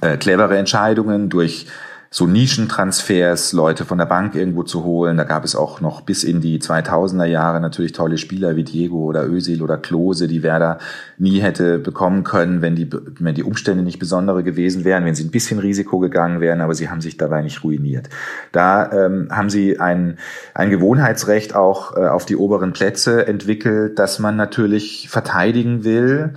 äh, 0.02 0.19
clevere 0.19 0.59
Entscheidungen, 0.59 1.31
durch 1.31 1.66
so 2.12 2.26
Nischentransfers, 2.26 3.54
Leute 3.54 3.87
von 3.87 3.97
der 3.97 4.04
Bank 4.04 4.35
irgendwo 4.35 4.64
zu 4.64 4.85
holen. 4.85 5.16
Da 5.16 5.25
gab 5.25 5.45
es 5.47 5.57
auch 5.57 5.81
noch 5.81 6.02
bis 6.02 6.25
in 6.25 6.42
die 6.42 6.61
2000er 6.61 7.25
Jahre 7.25 7.59
natürlich 7.59 7.92
tolle 7.92 8.19
Spieler 8.19 8.54
wie 8.54 8.64
Diego 8.64 8.99
oder 8.99 9.26
Özil 9.26 9.62
oder 9.62 9.78
Klose, 9.78 10.28
die 10.28 10.42
Werder 10.42 10.78
nie 11.16 11.40
hätte 11.40 11.78
bekommen 11.78 12.23
können, 12.23 12.61
wenn 12.61 12.76
die, 12.76 12.90
wenn 13.19 13.35
die 13.35 13.42
Umstände 13.42 13.83
nicht 13.83 13.99
besondere 13.99 14.42
gewesen 14.42 14.84
wären, 14.84 15.06
wenn 15.06 15.15
sie 15.15 15.25
ein 15.25 15.30
bisschen 15.30 15.58
Risiko 15.58 16.00
gegangen 16.00 16.43
wären, 16.43 16.60
aber 16.60 16.75
sie 16.75 16.91
haben 16.91 17.00
sich 17.00 17.17
dabei 17.17 17.41
nicht 17.41 17.65
ruiniert. 17.65 18.10
Da 18.52 18.93
ähm, 18.93 19.28
haben 19.30 19.49
sie 19.49 19.80
ein, 19.80 20.19
ein 20.52 20.69
Gewohnheitsrecht 20.69 21.54
auch 21.54 21.97
äh, 21.97 22.08
auf 22.08 22.26
die 22.26 22.36
oberen 22.36 22.75
Plätze 22.75 23.26
entwickelt, 23.26 23.99
dass 23.99 24.19
man 24.19 24.36
natürlich 24.36 25.08
verteidigen 25.08 25.84
will 25.84 26.34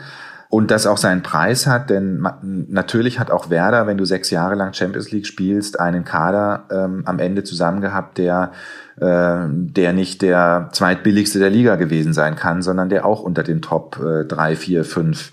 und 0.55 0.71
das 0.71 0.87
auch 0.87 0.95
seinen 0.95 1.21
Preis 1.21 1.67
hat, 1.67 1.89
denn 1.89 2.25
natürlich 2.69 3.19
hat 3.19 3.29
auch 3.29 3.49
Werder, 3.49 3.87
wenn 3.87 3.97
du 3.97 4.05
sechs 4.05 4.29
Jahre 4.29 4.55
lang 4.55 4.71
Champions 4.71 5.11
League 5.11 5.27
spielst, 5.27 5.81
einen 5.81 6.05
Kader 6.05 6.63
ähm, 6.71 7.03
am 7.05 7.19
Ende 7.19 7.43
zusammen 7.43 7.81
gehabt, 7.81 8.17
der 8.17 8.53
äh, 8.95 9.47
der 9.49 9.91
nicht 9.91 10.21
der 10.21 10.69
zweitbilligste 10.71 11.39
der 11.39 11.49
Liga 11.49 11.75
gewesen 11.75 12.13
sein 12.13 12.37
kann, 12.37 12.61
sondern 12.61 12.87
der 12.87 13.05
auch 13.05 13.21
unter 13.21 13.43
den 13.43 13.61
Top 13.61 13.99
äh, 14.01 14.23
drei, 14.23 14.55
vier, 14.55 14.85
fünf 14.85 15.31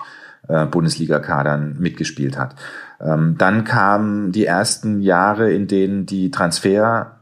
äh, 0.49 0.67
Bundesliga-Kadern 0.67 1.77
mitgespielt 1.79 2.37
hat. 2.37 2.57
Ähm, 3.01 3.37
dann 3.39 3.63
kamen 3.63 4.33
die 4.33 4.47
ersten 4.47 5.01
Jahre, 5.01 5.53
in 5.53 5.69
denen 5.69 6.05
die 6.05 6.33
Transfer 6.33 7.22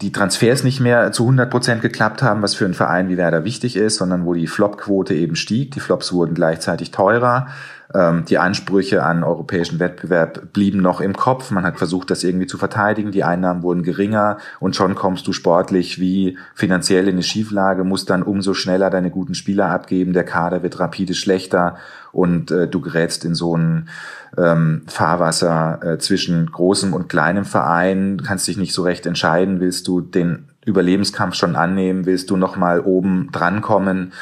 die 0.00 0.12
Transfers 0.12 0.64
nicht 0.64 0.80
mehr 0.80 1.12
zu 1.12 1.24
100 1.24 1.50
Prozent 1.50 1.82
geklappt 1.82 2.22
haben, 2.22 2.42
was 2.42 2.54
für 2.54 2.64
einen 2.64 2.74
Verein 2.74 3.08
wie 3.08 3.16
Werder 3.16 3.44
wichtig 3.44 3.76
ist, 3.76 3.96
sondern 3.96 4.26
wo 4.26 4.34
die 4.34 4.46
Flop-Quote 4.46 5.14
eben 5.14 5.36
stieg. 5.36 5.72
Die 5.72 5.80
Flops 5.80 6.12
wurden 6.12 6.34
gleichzeitig 6.34 6.90
teurer. 6.90 7.48
Ähm, 7.94 8.24
die 8.24 8.38
Ansprüche 8.38 9.02
an 9.02 9.22
europäischen 9.22 9.78
Wettbewerb 9.78 10.52
blieben 10.52 10.80
noch 10.80 11.00
im 11.00 11.14
Kopf. 11.14 11.50
Man 11.50 11.64
hat 11.64 11.78
versucht, 11.78 12.10
das 12.10 12.24
irgendwie 12.24 12.46
zu 12.46 12.58
verteidigen. 12.58 13.12
Die 13.12 13.24
Einnahmen 13.24 13.62
wurden 13.62 13.82
geringer 13.82 14.38
und 14.58 14.74
schon 14.74 14.94
kommst 14.94 15.26
du 15.26 15.32
sportlich 15.32 16.00
wie 16.00 16.38
finanziell 16.54 17.06
in 17.08 17.14
eine 17.14 17.22
Schieflage, 17.22 17.84
musst 17.84 18.10
dann 18.10 18.22
umso 18.22 18.54
schneller 18.54 18.90
deine 18.90 19.10
guten 19.10 19.34
Spieler 19.34 19.66
abgeben. 19.68 20.12
Der 20.12 20.24
Kader 20.24 20.62
wird 20.62 20.80
rapide 20.80 21.14
schlechter 21.14 21.76
und 22.12 22.50
äh, 22.50 22.68
du 22.68 22.80
gerätst 22.80 23.24
in 23.24 23.34
so 23.34 23.56
ein 23.56 23.88
ähm, 24.36 24.82
Fahrwasser 24.86 25.80
äh, 25.82 25.98
zwischen 25.98 26.50
großem 26.50 26.92
und 26.92 27.08
kleinem 27.08 27.44
Verein, 27.44 28.22
kannst 28.24 28.48
dich 28.48 28.56
nicht 28.56 28.74
so 28.74 28.82
recht 28.82 29.06
entscheiden, 29.06 29.60
willst 29.60 29.86
du 29.88 30.00
den 30.00 30.48
Überlebenskampf 30.64 31.34
schon 31.34 31.56
annehmen, 31.56 32.06
willst 32.06 32.30
du 32.30 32.36
nochmal 32.36 32.80
oben 32.80 33.30
drankommen. 33.32 34.12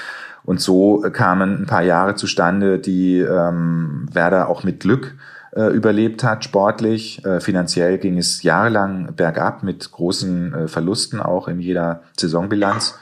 Und 0.44 0.60
so 0.60 1.04
kamen 1.12 1.62
ein 1.62 1.66
paar 1.66 1.82
Jahre 1.82 2.16
zustande, 2.16 2.78
die 2.78 3.20
ähm, 3.20 4.08
Werder 4.12 4.48
auch 4.48 4.64
mit 4.64 4.80
Glück 4.80 5.14
äh, 5.54 5.66
überlebt 5.66 6.24
hat, 6.24 6.44
sportlich. 6.44 7.24
Äh, 7.24 7.40
finanziell 7.40 7.98
ging 7.98 8.18
es 8.18 8.42
jahrelang 8.42 9.14
bergab 9.14 9.62
mit 9.62 9.92
großen 9.92 10.54
äh, 10.54 10.68
Verlusten 10.68 11.20
auch 11.20 11.46
in 11.46 11.60
jeder 11.60 12.02
Saisonbilanz. 12.18 12.98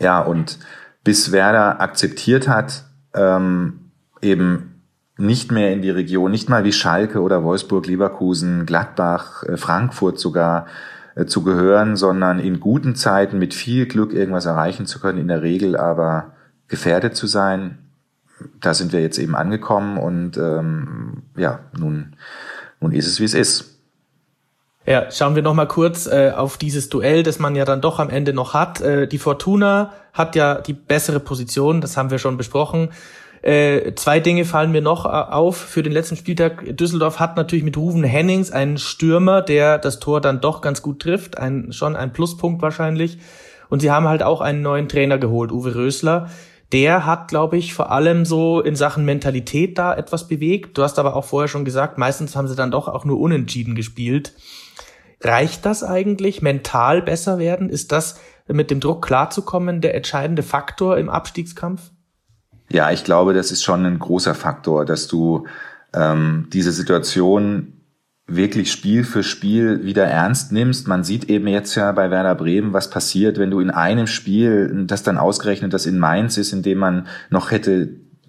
Ja, 0.00 0.20
und 0.20 0.58
bis 1.04 1.30
Werder 1.30 1.80
akzeptiert 1.80 2.48
hat, 2.48 2.84
ähm, 3.14 3.90
eben 4.22 4.75
nicht 5.18 5.50
mehr 5.50 5.72
in 5.72 5.82
die 5.82 5.90
Region, 5.90 6.30
nicht 6.30 6.48
mal 6.48 6.64
wie 6.64 6.72
Schalke 6.72 7.20
oder 7.20 7.42
Wolfsburg, 7.42 7.86
Leverkusen, 7.86 8.66
Gladbach, 8.66 9.42
äh, 9.44 9.56
Frankfurt 9.56 10.18
sogar 10.18 10.66
äh, 11.14 11.24
zu 11.24 11.42
gehören, 11.42 11.96
sondern 11.96 12.38
in 12.38 12.60
guten 12.60 12.94
Zeiten 12.94 13.38
mit 13.38 13.54
viel 13.54 13.86
Glück 13.86 14.12
irgendwas 14.12 14.46
erreichen 14.46 14.86
zu 14.86 15.00
können, 15.00 15.18
in 15.18 15.28
der 15.28 15.42
Regel 15.42 15.76
aber 15.76 16.32
gefährdet 16.68 17.16
zu 17.16 17.26
sein. 17.26 17.78
Da 18.60 18.74
sind 18.74 18.92
wir 18.92 19.00
jetzt 19.00 19.18
eben 19.18 19.34
angekommen 19.34 19.96
und 19.96 20.36
ähm, 20.36 21.22
ja, 21.36 21.60
nun, 21.78 22.16
nun 22.80 22.92
ist 22.92 23.06
es, 23.06 23.18
wie 23.18 23.24
es 23.24 23.32
ist. 23.32 23.76
Ja, 24.84 25.10
schauen 25.10 25.34
wir 25.34 25.42
noch 25.42 25.54
mal 25.54 25.66
kurz 25.66 26.06
äh, 26.06 26.32
auf 26.36 26.58
dieses 26.58 26.90
Duell, 26.90 27.22
das 27.22 27.38
man 27.38 27.56
ja 27.56 27.64
dann 27.64 27.80
doch 27.80 27.98
am 27.98 28.10
Ende 28.10 28.32
noch 28.32 28.54
hat. 28.54 28.80
Äh, 28.82 29.08
die 29.08 29.18
Fortuna 29.18 29.94
hat 30.12 30.36
ja 30.36 30.60
die 30.60 30.74
bessere 30.74 31.18
Position, 31.18 31.80
das 31.80 31.96
haben 31.96 32.10
wir 32.10 32.18
schon 32.18 32.36
besprochen. 32.36 32.90
Äh, 33.46 33.94
zwei 33.94 34.18
Dinge 34.18 34.44
fallen 34.44 34.72
mir 34.72 34.80
noch 34.80 35.04
äh, 35.04 35.08
auf 35.08 35.56
für 35.56 35.84
den 35.84 35.92
letzten 35.92 36.16
Spieltag. 36.16 36.76
Düsseldorf 36.76 37.20
hat 37.20 37.36
natürlich 37.36 37.64
mit 37.64 37.76
Ruven 37.76 38.02
Hennings 38.02 38.50
einen 38.50 38.76
Stürmer, 38.76 39.40
der 39.40 39.78
das 39.78 40.00
Tor 40.00 40.20
dann 40.20 40.40
doch 40.40 40.62
ganz 40.62 40.82
gut 40.82 41.00
trifft. 41.00 41.38
Ein, 41.38 41.72
schon 41.72 41.94
ein 41.94 42.12
Pluspunkt 42.12 42.60
wahrscheinlich. 42.60 43.18
Und 43.68 43.82
sie 43.82 43.92
haben 43.92 44.08
halt 44.08 44.24
auch 44.24 44.40
einen 44.40 44.62
neuen 44.62 44.88
Trainer 44.88 45.18
geholt, 45.18 45.52
Uwe 45.52 45.76
Rösler. 45.76 46.28
Der 46.72 47.06
hat, 47.06 47.28
glaube 47.28 47.56
ich, 47.56 47.72
vor 47.72 47.92
allem 47.92 48.24
so 48.24 48.60
in 48.60 48.74
Sachen 48.74 49.04
Mentalität 49.04 49.78
da 49.78 49.94
etwas 49.94 50.26
bewegt. 50.26 50.76
Du 50.76 50.82
hast 50.82 50.98
aber 50.98 51.14
auch 51.14 51.24
vorher 51.24 51.46
schon 51.46 51.64
gesagt, 51.64 51.98
meistens 51.98 52.34
haben 52.34 52.48
sie 52.48 52.56
dann 52.56 52.72
doch 52.72 52.88
auch 52.88 53.04
nur 53.04 53.20
unentschieden 53.20 53.76
gespielt. 53.76 54.32
Reicht 55.20 55.64
das 55.64 55.84
eigentlich? 55.84 56.42
Mental 56.42 57.00
besser 57.00 57.38
werden? 57.38 57.70
Ist 57.70 57.92
das 57.92 58.18
mit 58.48 58.72
dem 58.72 58.80
Druck 58.80 59.06
klarzukommen 59.06 59.80
der 59.80 59.94
entscheidende 59.94 60.42
Faktor 60.42 60.98
im 60.98 61.08
Abstiegskampf? 61.08 61.92
Ja, 62.68 62.90
ich 62.90 63.04
glaube, 63.04 63.34
das 63.34 63.50
ist 63.50 63.62
schon 63.62 63.84
ein 63.84 63.98
großer 63.98 64.34
Faktor, 64.34 64.84
dass 64.84 65.06
du 65.06 65.46
ähm, 65.94 66.48
diese 66.52 66.72
Situation 66.72 67.72
wirklich 68.26 68.72
Spiel 68.72 69.04
für 69.04 69.22
Spiel 69.22 69.84
wieder 69.84 70.04
ernst 70.04 70.50
nimmst. 70.50 70.88
Man 70.88 71.04
sieht 71.04 71.30
eben 71.30 71.46
jetzt 71.46 71.76
ja 71.76 71.92
bei 71.92 72.10
Werder 72.10 72.34
Bremen, 72.34 72.72
was 72.72 72.90
passiert, 72.90 73.38
wenn 73.38 73.52
du 73.52 73.60
in 73.60 73.70
einem 73.70 74.08
Spiel, 74.08 74.84
das 74.86 75.04
dann 75.04 75.16
ausgerechnet 75.16 75.72
das 75.72 75.86
in 75.86 75.98
Mainz 75.98 76.36
ist, 76.36 76.52
in 76.52 76.62
dem 76.62 76.78
man 76.78 77.06
noch 77.30 77.52
hätte 77.52 77.88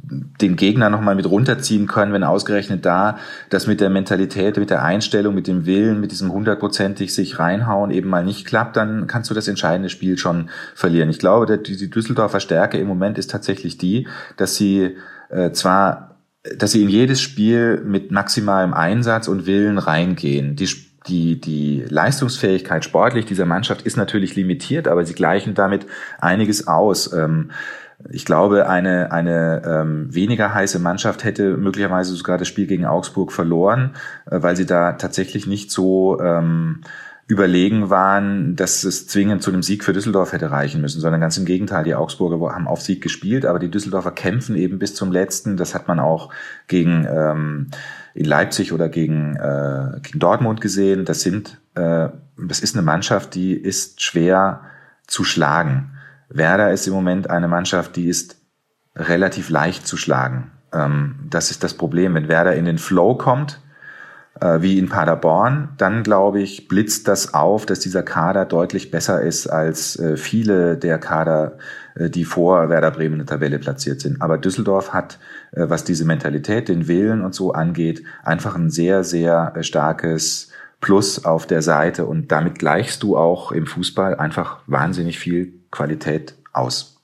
den 0.10 0.56
Gegner 0.56 0.90
nochmal 0.90 1.16
mit 1.16 1.30
runterziehen 1.30 1.88
können, 1.88 2.14
wenn 2.14 2.24
ausgerechnet 2.24 2.86
da 2.86 3.18
das 3.50 3.68
mit 3.68 3.82
der 3.82 3.90
Mentalität, 3.90 4.58
mit 4.58 4.70
der 4.70 4.84
Einstellung, 4.84 5.36
mit 5.36 5.48
dem 5.48 5.66
Willen, 5.66 6.00
mit 6.00 6.12
diesem 6.12 6.32
hundertprozentig 6.32 7.14
sich 7.14 7.40
reinhauen 7.40 7.92
eben 7.92 8.10
mal 8.10 8.24
nicht 8.24 8.46
klappt, 8.46 8.78
dann 8.78 9.08
kannst 9.08 9.30
du 9.30 9.34
das 9.34 9.48
entscheidende 9.48 9.90
Spiel 9.90 10.18
schon 10.18 10.50
verlieren. 10.76 11.10
Ich 11.10 11.20
glaube, 11.20 11.58
die 11.58 11.90
Düsseldorfer 11.90 12.40
Stärke 12.40 12.78
im 12.78 12.88
Moment 12.88 13.18
ist 13.18 13.32
tatsächlich 13.32 13.78
die, 13.78 14.08
dass 14.38 14.56
sie 14.56 14.96
äh, 15.30 15.52
zwar 15.52 16.08
dass 16.56 16.72
sie 16.72 16.82
in 16.82 16.88
jedes 16.88 17.20
Spiel 17.20 17.82
mit 17.86 18.12
maximalem 18.12 18.74
Einsatz 18.74 19.28
und 19.28 19.48
Willen 19.48 19.78
reingehen. 19.78 20.56
Die 20.56 20.68
die, 21.08 21.40
die 21.40 21.86
Leistungsfähigkeit 21.88 22.84
sportlich 22.84 23.26
dieser 23.26 23.46
Mannschaft 23.46 23.84
ist 23.84 23.98
natürlich 23.98 24.36
limitiert, 24.36 24.88
aber 24.88 25.06
sie 25.06 25.14
gleichen 25.14 25.54
damit 25.54 25.86
einiges 26.20 26.68
aus. 26.68 27.14
Ähm, 27.14 27.52
ich 28.10 28.26
glaube, 28.26 28.70
eine, 28.70 29.12
eine 29.12 29.64
ähm, 29.66 30.14
weniger 30.14 30.54
heiße 30.54 30.80
Mannschaft 30.80 31.24
hätte 31.24 31.58
möglicherweise 31.58 32.14
sogar 32.14 32.38
das 32.38 32.48
Spiel 32.48 32.68
gegen 32.68 32.86
Augsburg 32.86 33.32
verloren, 33.32 33.96
äh, 34.30 34.42
weil 34.42 34.56
sie 34.56 34.66
da 34.66 34.94
tatsächlich 34.94 35.48
nicht 35.48 35.72
so 35.72 36.20
ähm, 36.22 36.82
überlegen 37.28 37.90
waren, 37.90 38.56
dass 38.56 38.84
es 38.86 39.08
zwingend 39.08 39.44
zu 39.44 39.52
einem 39.52 39.64
Sieg 39.64 39.84
für 39.84 39.92
Düsseldorf 39.92 40.32
hätte 40.32 40.52
reichen 40.52 40.80
müssen, 40.80 41.02
sondern 41.02 41.20
ganz 41.20 41.38
im 41.38 41.44
Gegenteil, 41.46 41.84
die 41.84 41.96
Augsburger 41.96 42.54
haben 42.54 42.68
auf 42.68 42.82
Sieg 42.82 43.02
gespielt, 43.02 43.46
aber 43.46 43.60
die 43.60 43.70
Düsseldorfer 43.70 44.12
kämpfen 44.12 44.56
eben 44.56 44.80
bis 44.80 44.96
zum 44.96 45.12
letzten. 45.12 45.58
Das 45.58 45.76
hat 45.76 45.90
man 45.90 46.00
auch 46.00 46.32
gegen 46.68 47.06
ähm, 47.10 47.68
in 48.14 48.26
Leipzig 48.26 48.72
oder 48.72 48.88
gegen, 48.88 49.36
äh, 49.36 50.00
gegen 50.04 50.20
Dortmund 50.20 50.62
gesehen. 50.62 51.04
Das 51.04 51.22
sind, 51.22 51.58
äh, 51.76 52.10
das 52.38 52.62
ist 52.62 52.76
eine 52.76 52.86
Mannschaft, 52.86 53.36
die 53.36 53.54
ist 53.54 54.02
schwer 54.02 54.62
zu 55.06 55.26
schlagen. 55.26 55.97
Werder 56.30 56.72
ist 56.72 56.88
im 56.88 56.94
Moment 56.94 57.30
eine 57.30 57.48
Mannschaft, 57.48 57.96
die 57.96 58.08
ist 58.08 58.38
relativ 58.96 59.50
leicht 59.50 59.88
zu 59.88 59.98
schlagen. 59.98 60.52
Ähm, 60.74 61.16
das 61.30 61.52
ist 61.52 61.64
das 61.64 61.74
Problem. 61.74 62.16
Wenn 62.16 62.28
Werder 62.28 62.56
in 62.56 62.66
den 62.66 62.78
Flow 62.78 63.16
kommt, 63.16 63.60
äh, 64.40 64.62
wie 64.62 64.78
in 64.78 64.90
Paderborn, 64.90 65.70
dann 65.78 66.04
glaube 66.04 66.42
ich, 66.42 66.68
blitzt 66.68 67.08
das 67.08 67.34
auf, 67.34 67.66
dass 67.66 67.80
dieser 67.80 68.04
Kader 68.04 68.46
deutlich 68.46 68.92
besser 68.92 69.22
ist 69.22 69.48
als 69.48 69.98
äh, 69.98 70.18
viele 70.18 70.78
der 70.78 71.00
Kader, 71.00 71.58
äh, 71.96 72.10
die 72.10 72.24
vor 72.24 72.70
Werder 72.70 72.92
Bremen 72.92 73.14
in 73.14 73.20
der 73.20 73.28
Tabelle 73.28 73.58
platziert 73.58 74.02
sind. 74.02 74.22
Aber 74.22 74.38
Düsseldorf 74.38 74.94
hat, 74.94 75.18
was 75.52 75.86
diese 75.86 76.06
Mentalität, 76.06 76.68
den 76.68 76.88
Willen 76.88 77.24
und 77.24 77.34
so 77.34 77.54
angeht, 77.54 78.04
einfach 78.24 78.56
ein 78.56 78.70
sehr, 78.70 79.04
sehr 79.04 79.54
starkes 79.62 80.50
Plus 80.82 81.26
auf 81.26 81.48
der 81.48 81.62
Seite 81.64 82.06
und 82.06 82.32
damit 82.32 82.60
gleichst 82.60 83.02
du 83.02 83.18
auch 83.18 83.52
im 83.52 83.66
Fußball 83.66 84.16
einfach 84.16 84.60
wahnsinnig 84.68 85.18
viel 85.18 85.54
Qualität 85.72 86.36
aus. 86.54 86.98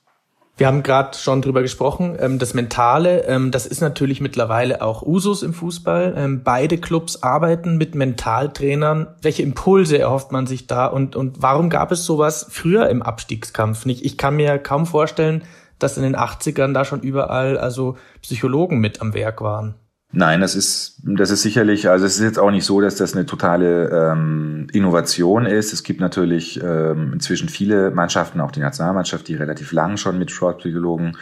Wir 0.56 0.68
haben 0.68 0.84
gerade 0.84 1.18
schon 1.18 1.42
drüber 1.42 1.62
gesprochen. 1.62 2.16
Ähm, 2.20 2.38
das 2.38 2.54
Mentale, 2.54 3.24
ähm, 3.26 3.50
das 3.50 3.66
ist 3.66 3.80
natürlich 3.80 4.20
mittlerweile 4.20 4.82
auch 4.82 5.02
Usus 5.02 5.42
im 5.42 5.52
Fußball. 5.52 6.14
Ähm, 6.16 6.42
beide 6.44 6.78
Clubs 6.78 7.24
arbeiten 7.24 7.76
mit 7.76 7.96
Mentaltrainern. 7.96 9.08
Welche 9.20 9.42
Impulse 9.42 9.98
erhofft 9.98 10.30
man 10.30 10.46
sich 10.46 10.68
da 10.68 10.86
und, 10.86 11.16
und 11.16 11.42
warum 11.42 11.70
gab 11.70 11.90
es 11.90 12.04
sowas 12.04 12.46
früher 12.50 12.88
im 12.88 13.02
Abstiegskampf 13.02 13.84
nicht? 13.84 14.04
Ich 14.04 14.16
kann 14.16 14.36
mir 14.36 14.58
kaum 14.58 14.86
vorstellen, 14.86 15.42
dass 15.80 15.96
in 15.96 16.04
den 16.04 16.16
80ern 16.16 16.72
da 16.72 16.84
schon 16.84 17.00
überall 17.00 17.58
also 17.58 17.96
Psychologen 18.22 18.78
mit 18.78 19.00
am 19.00 19.12
Werk 19.12 19.40
waren. 19.40 19.74
Nein, 20.16 20.40
das 20.40 20.54
ist, 20.54 21.00
das 21.02 21.30
ist 21.30 21.42
sicherlich, 21.42 21.88
also 21.88 22.06
es 22.06 22.16
ist 22.16 22.22
jetzt 22.22 22.38
auch 22.38 22.52
nicht 22.52 22.64
so, 22.64 22.80
dass 22.80 22.94
das 22.94 23.14
eine 23.14 23.26
totale 23.26 23.88
ähm, 23.90 24.68
Innovation 24.72 25.44
ist. 25.44 25.72
Es 25.72 25.82
gibt 25.82 26.00
natürlich 26.00 26.62
ähm, 26.62 27.14
inzwischen 27.14 27.48
viele 27.48 27.90
Mannschaften, 27.90 28.40
auch 28.40 28.52
die 28.52 28.60
Nationalmannschaft, 28.60 29.26
die 29.26 29.34
relativ 29.34 29.72
lang 29.72 29.96
schon 29.96 30.16
mit 30.16 30.30
Sportpsychologen 30.30 31.16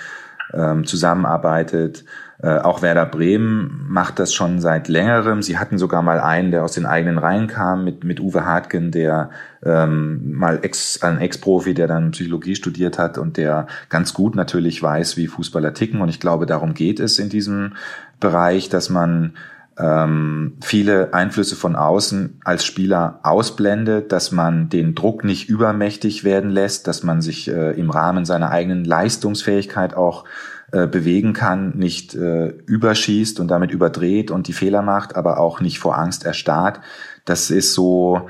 ähm, 0.52 0.85
zusammenarbeitet. 0.85 2.05
Äh, 2.42 2.59
auch 2.59 2.83
Werder 2.83 3.07
Bremen 3.07 3.87
macht 3.88 4.18
das 4.18 4.35
schon 4.35 4.61
seit 4.61 4.88
längerem. 4.88 5.42
Sie 5.42 5.59
hatten 5.59 5.78
sogar 5.78 6.02
mal 6.02 6.20
einen, 6.20 6.50
der 6.50 6.64
aus 6.64 6.72
den 6.72 6.85
eigenen 6.85 7.16
Reihen 7.16 7.46
kam, 7.46 7.85
mit, 7.85 8.05
mit 8.05 8.20
Uwe 8.20 8.44
Hartgen, 8.44 8.90
der 8.90 9.31
ähm, 9.64 10.33
mal 10.35 10.59
Ex, 10.62 11.02
ein 11.02 11.18
Ex-Profi, 11.18 11.72
der 11.72 11.87
dann 11.87 12.11
Psychologie 12.11 12.57
studiert 12.57 12.98
hat 12.98 13.16
und 13.16 13.37
der 13.37 13.68
ganz 13.88 14.12
gut 14.12 14.35
natürlich 14.35 14.83
weiß, 14.83 15.16
wie 15.16 15.28
Fußballer 15.28 15.72
ticken. 15.72 16.00
Und 16.00 16.09
ich 16.09 16.20
glaube, 16.20 16.44
darum 16.46 16.74
geht 16.74 17.00
es 17.00 17.18
in 17.18 17.28
diesem 17.28 17.74
Bereich, 18.22 18.70
dass 18.70 18.88
man 18.88 19.35
ähm, 19.78 20.58
viele 20.62 21.12
Einflüsse 21.12 21.56
von 21.56 21.76
außen 21.76 22.40
als 22.44 22.64
Spieler 22.64 23.20
ausblendet, 23.22 24.12
dass 24.12 24.32
man 24.32 24.68
den 24.68 24.94
Druck 24.94 25.24
nicht 25.24 25.48
übermächtig 25.48 26.24
werden 26.24 26.50
lässt, 26.50 26.87
dass 26.87 27.02
man 27.02 27.20
sich 27.20 27.48
äh, 27.48 27.72
im 27.72 27.90
Rahmen 27.90 28.24
seiner 28.24 28.50
eigenen 28.50 28.85
Leistungsfähigkeit 28.85 29.94
auch 29.94 30.24
äh, 30.72 30.87
bewegen 30.87 31.32
kann, 31.32 31.76
nicht 31.76 32.14
äh, 32.14 32.48
überschießt 32.48 33.40
und 33.40 33.48
damit 33.48 33.70
überdreht 33.70 34.30
und 34.30 34.46
die 34.48 34.52
Fehler 34.52 34.82
macht, 34.82 35.16
aber 35.16 35.38
auch 35.38 35.61
nicht 35.61 35.78
vor 35.78 35.98
Angst 35.98 36.24
erstarrt. 36.24 36.80
Das 37.24 37.50
ist 37.50 37.74
so, 37.74 38.28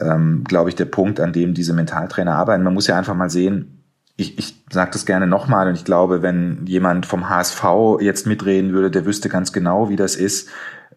ähm, 0.00 0.44
glaube 0.44 0.70
ich, 0.70 0.76
der 0.76 0.86
Punkt, 0.86 1.20
an 1.20 1.32
dem 1.32 1.54
diese 1.54 1.74
Mentaltrainer 1.74 2.34
arbeiten. 2.34 2.64
Man 2.64 2.74
muss 2.74 2.86
ja 2.86 2.96
einfach 2.96 3.14
mal 3.14 3.30
sehen, 3.30 3.77
ich, 4.18 4.36
ich 4.36 4.64
sage 4.70 4.90
das 4.92 5.06
gerne 5.06 5.28
nochmal 5.28 5.68
und 5.68 5.76
ich 5.76 5.84
glaube, 5.84 6.22
wenn 6.22 6.66
jemand 6.66 7.06
vom 7.06 7.30
HSV 7.30 7.64
jetzt 8.00 8.26
mitreden 8.26 8.72
würde, 8.72 8.90
der 8.90 9.06
wüsste 9.06 9.28
ganz 9.28 9.52
genau, 9.52 9.88
wie 9.88 9.96
das 9.96 10.16
ist, 10.16 10.48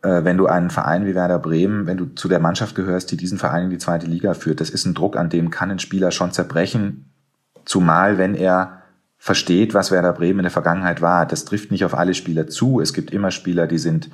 äh, 0.02 0.24
wenn 0.24 0.38
du 0.38 0.48
einen 0.48 0.72
Verein 0.72 1.06
wie 1.06 1.14
Werder 1.14 1.38
Bremen, 1.38 1.86
wenn 1.86 1.98
du 1.98 2.08
zu 2.16 2.28
der 2.28 2.40
Mannschaft 2.40 2.74
gehörst, 2.74 3.12
die 3.12 3.18
diesen 3.18 3.38
Verein 3.38 3.66
in 3.66 3.70
die 3.70 3.78
zweite 3.78 4.08
Liga 4.08 4.34
führt. 4.34 4.60
Das 4.60 4.72
ist 4.72 4.86
ein 4.86 4.96
Druck, 4.96 5.18
an 5.18 5.30
dem 5.30 5.52
kann 5.52 5.70
ein 5.70 5.78
Spieler 5.78 6.10
schon 6.10 6.32
zerbrechen, 6.32 7.14
zumal 7.64 8.18
wenn 8.18 8.34
er 8.34 8.82
versteht, 9.20 9.76
was 9.76 9.92
Werder 9.92 10.14
Bremen 10.14 10.40
in 10.40 10.46
der 10.46 10.52
Vergangenheit 10.52 11.04
war. 11.04 11.28
Das 11.28 11.46
trifft 11.46 11.70
nicht 11.70 11.86
auf 11.86 11.96
alle 11.96 12.16
Spieler 12.16 12.48
zu. 12.48 12.82
Es 12.82 12.92
gibt 12.92 13.12
immer 13.12 13.30
Spieler, 13.30 13.68
die 13.68 13.78
sind 13.78 14.10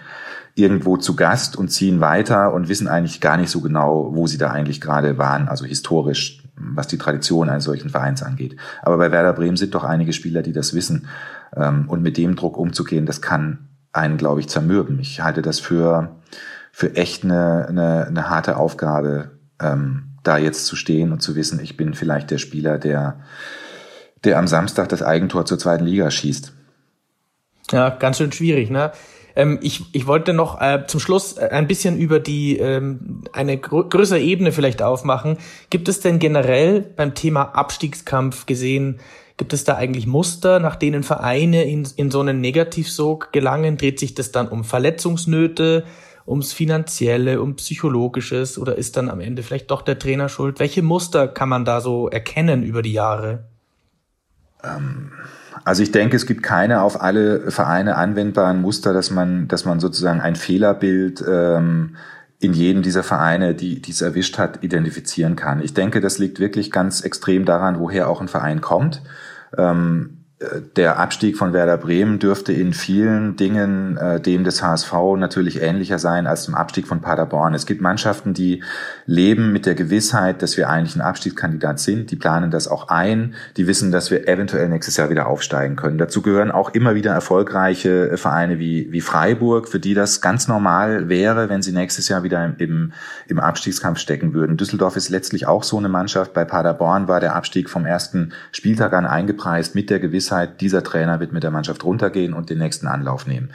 irgendwo 0.54 0.98
zu 0.98 1.16
Gast 1.16 1.56
und 1.56 1.70
ziehen 1.70 2.02
weiter 2.02 2.54
und 2.54 2.68
wissen 2.68 2.90
eigentlich 2.90 3.22
gar 3.22 3.38
nicht 3.38 3.52
so 3.52 3.62
genau, 3.62 4.10
wo 4.14 4.28
sie 4.28 4.38
da 4.38 4.52
eigentlich 4.52 4.82
gerade 4.82 5.18
waren, 5.18 5.48
also 5.48 5.64
historisch, 5.64 6.44
was 6.58 6.88
die 6.88 6.98
Tradition 6.98 7.50
eines 7.50 7.64
solchen 7.64 7.90
Vereins 7.90 8.24
angeht. 8.24 8.58
Aber 8.82 8.98
bei 8.98 9.12
Werder 9.12 9.34
Bremen 9.34 9.58
sind 9.58 9.76
doch 9.76 9.84
einige 9.84 10.14
Spieler, 10.14 10.42
die 10.42 10.54
das 10.54 10.74
wissen. 10.74 11.08
Ähm, 11.56 11.88
und 11.88 12.02
mit 12.02 12.18
dem 12.18 12.36
Druck 12.36 12.58
umzugehen, 12.58 13.06
das 13.06 13.22
kann 13.22 13.70
einen, 13.94 14.18
glaube 14.18 14.42
ich, 14.42 14.50
zermürben. 14.50 15.00
Ich 15.00 15.22
halte 15.22 15.42
das 15.42 15.60
für, 15.60 16.16
für 16.72 16.96
echt 16.96 17.24
eine, 17.24 17.68
eine, 17.68 18.08
eine 18.08 18.30
harte 18.30 18.58
Aufgabe, 18.58 19.32
ähm, 19.62 20.16
da 20.24 20.38
jetzt 20.38 20.66
zu 20.66 20.76
stehen 20.76 21.14
und 21.14 21.22
zu 21.22 21.36
wissen, 21.36 21.60
ich 21.60 21.78
bin 21.78 21.94
vielleicht 21.94 22.32
der 22.32 22.38
Spieler, 22.38 22.78
der 22.78 23.20
der 24.24 24.38
am 24.38 24.48
Samstag 24.48 24.90
das 24.90 25.02
Eigentor 25.02 25.46
zur 25.46 25.60
zweiten 25.60 25.86
Liga 25.86 26.10
schießt. 26.10 26.54
Ja, 27.72 27.90
ganz 27.90 28.18
schön 28.18 28.32
schwierig, 28.32 28.70
ne? 28.70 28.92
Ähm, 29.38 29.60
ich, 29.62 29.86
ich 29.94 30.08
wollte 30.08 30.34
noch 30.34 30.60
äh, 30.60 30.86
zum 30.88 31.00
Schluss 31.00 31.38
äh, 31.38 31.50
ein 31.52 31.68
bisschen 31.68 32.00
über 32.00 32.20
die 32.20 32.58
ähm, 32.58 33.22
eine 33.34 33.60
grö 33.60 33.84
größere 33.88 34.20
Ebene 34.20 34.52
vielleicht 34.52 34.82
aufmachen. 34.82 35.38
Gibt 35.70 35.88
es 35.88 36.00
denn 36.00 36.18
generell 36.18 36.82
beim 36.82 37.14
Thema 37.14 37.44
Abstiegskampf 37.44 38.48
gesehen, 38.48 39.00
gibt 39.38 39.54
es 39.54 39.64
da 39.64 39.76
eigentlich 39.76 40.08
Muster, 40.08 40.60
nach 40.60 40.76
denen 40.76 41.04
Vereine 41.04 41.66
in, 41.66 41.88
in 41.98 42.10
so 42.10 42.20
einen 42.20 42.42
Negativsog 42.42 43.32
gelangen? 43.32 43.78
Dreht 43.78 44.00
sich 44.00 44.16
das 44.16 44.32
dann 44.32 44.48
um 44.48 44.64
Verletzungsnöte, 44.64 45.86
ums 46.26 46.52
Finanzielle, 46.52 47.40
um 47.40 47.56
Psychologisches 47.58 48.58
oder 48.58 48.76
ist 48.76 48.98
dann 48.98 49.08
am 49.08 49.20
Ende 49.20 49.44
vielleicht 49.44 49.70
doch 49.70 49.84
der 49.84 50.00
Trainer 50.00 50.30
schuld? 50.30 50.60
Welche 50.60 50.82
Muster 50.82 51.28
kann 51.28 51.48
man 51.48 51.64
da 51.64 51.80
so 51.80 52.10
erkennen 52.10 52.64
über 52.64 52.82
die 52.82 52.94
Jahre? 52.94 53.46
Ähm, 54.64 55.12
also 55.68 55.84
ich 55.84 55.92
denke, 55.92 56.16
es 56.16 56.26
gibt 56.26 56.44
keine 56.44 56.82
auf 56.82 57.02
alle 57.02 57.52
Vereine 57.52 57.98
anwendbaren 57.98 58.62
Muster, 58.62 58.94
dass 58.94 59.12
man, 59.12 59.50
dass 59.50 59.66
man 59.66 59.82
sozusagen 59.82 60.22
ein 60.22 60.38
Fehlerbild 60.38 61.22
ähm, 61.28 61.98
in 62.40 62.54
jedem 62.54 62.84
dieser 62.84 63.04
Vereine, 63.04 63.54
die 63.54 63.82
es 63.86 64.00
erwischt 64.00 64.38
hat, 64.38 64.64
identifizieren 64.64 65.36
kann. 65.36 65.62
Ich 65.62 65.74
denke, 65.74 66.00
das 66.00 66.20
liegt 66.20 66.40
wirklich 66.40 66.72
ganz 66.72 67.02
extrem 67.02 67.44
daran, 67.44 67.82
woher 67.82 68.08
auch 68.08 68.22
ein 68.22 68.30
Verein 68.30 68.62
kommt. 68.62 69.02
Ähm, 69.58 70.17
der 70.76 71.00
Abstieg 71.00 71.36
von 71.36 71.52
Werder 71.52 71.78
Bremen 71.78 72.20
dürfte 72.20 72.54
in 72.54 72.74
vielen 72.74 73.38
Dingen 73.38 73.98
äh, 73.98 74.22
dem 74.22 74.44
des 74.44 74.62
HSV 74.62 74.94
natürlich 75.18 75.64
ähnlicher 75.64 75.98
sein 75.98 76.28
als 76.28 76.46
dem 76.46 76.54
Abstieg 76.54 76.86
von 76.86 77.02
Paderborn. 77.02 77.56
Es 77.56 77.66
gibt 77.66 77.82
Mannschaften, 77.82 78.36
die 78.36 78.62
leben 79.08 79.52
mit 79.52 79.66
der 79.66 79.74
Gewissheit, 79.74 80.44
dass 80.44 80.56
wir 80.56 80.70
eigentlich 80.70 80.96
ein 80.96 81.02
Abstiegskandidat 81.02 81.80
sind. 81.80 82.12
Die 82.12 82.16
planen 82.16 82.52
das 82.52 82.68
auch 82.68 82.90
ein. 82.90 83.34
Die 83.58 83.66
wissen, 83.66 83.92
dass 83.92 84.12
wir 84.12 84.28
eventuell 84.28 84.70
nächstes 84.70 84.98
Jahr 84.98 85.10
wieder 85.10 85.26
aufsteigen 85.26 85.76
können. 85.76 85.98
Dazu 85.98 86.22
gehören 86.22 86.52
auch 86.52 86.70
immer 86.70 86.94
wieder 86.94 87.14
erfolgreiche 87.14 88.16
Vereine 88.18 88.60
wie, 88.60 88.92
wie 88.92 89.02
Freiburg, 89.02 89.68
für 89.68 89.80
die 89.80 89.96
das 89.96 90.22
ganz 90.22 90.48
normal 90.48 91.10
wäre, 91.10 91.50
wenn 91.50 91.64
sie 91.64 91.72
nächstes 91.72 92.10
Jahr 92.10 92.22
wieder 92.22 92.54
im, 92.60 92.94
im 93.28 93.40
Abstiegskampf 93.40 93.98
stecken 93.98 94.36
würden. 94.36 94.56
Düsseldorf 94.56 94.98
ist 94.98 95.10
letztlich 95.10 95.48
auch 95.48 95.64
so 95.64 95.80
eine 95.80 95.90
Mannschaft. 95.90 96.36
Bei 96.36 96.46
Paderborn 96.46 97.08
war 97.08 97.20
der 97.20 97.36
Abstieg 97.36 97.72
vom 97.72 97.88
ersten 97.88 98.34
Spieltag 98.52 98.94
an 98.94 99.08
eingepreist 99.08 99.74
mit 99.74 99.90
der 99.90 100.00
Gewissheit, 100.00 100.27
Gewissheit, 100.28 100.62
dieser 100.62 100.84
Trainer 100.84 101.20
wird 101.20 101.32
mit 101.32 101.44
der 101.44 101.52
Mannschaft 101.52 101.84
runtergehen 101.84 102.34
und 102.34 102.50
den 102.50 102.58
nächsten 102.58 102.88
Anlauf 102.88 103.28
nehmen. 103.28 103.50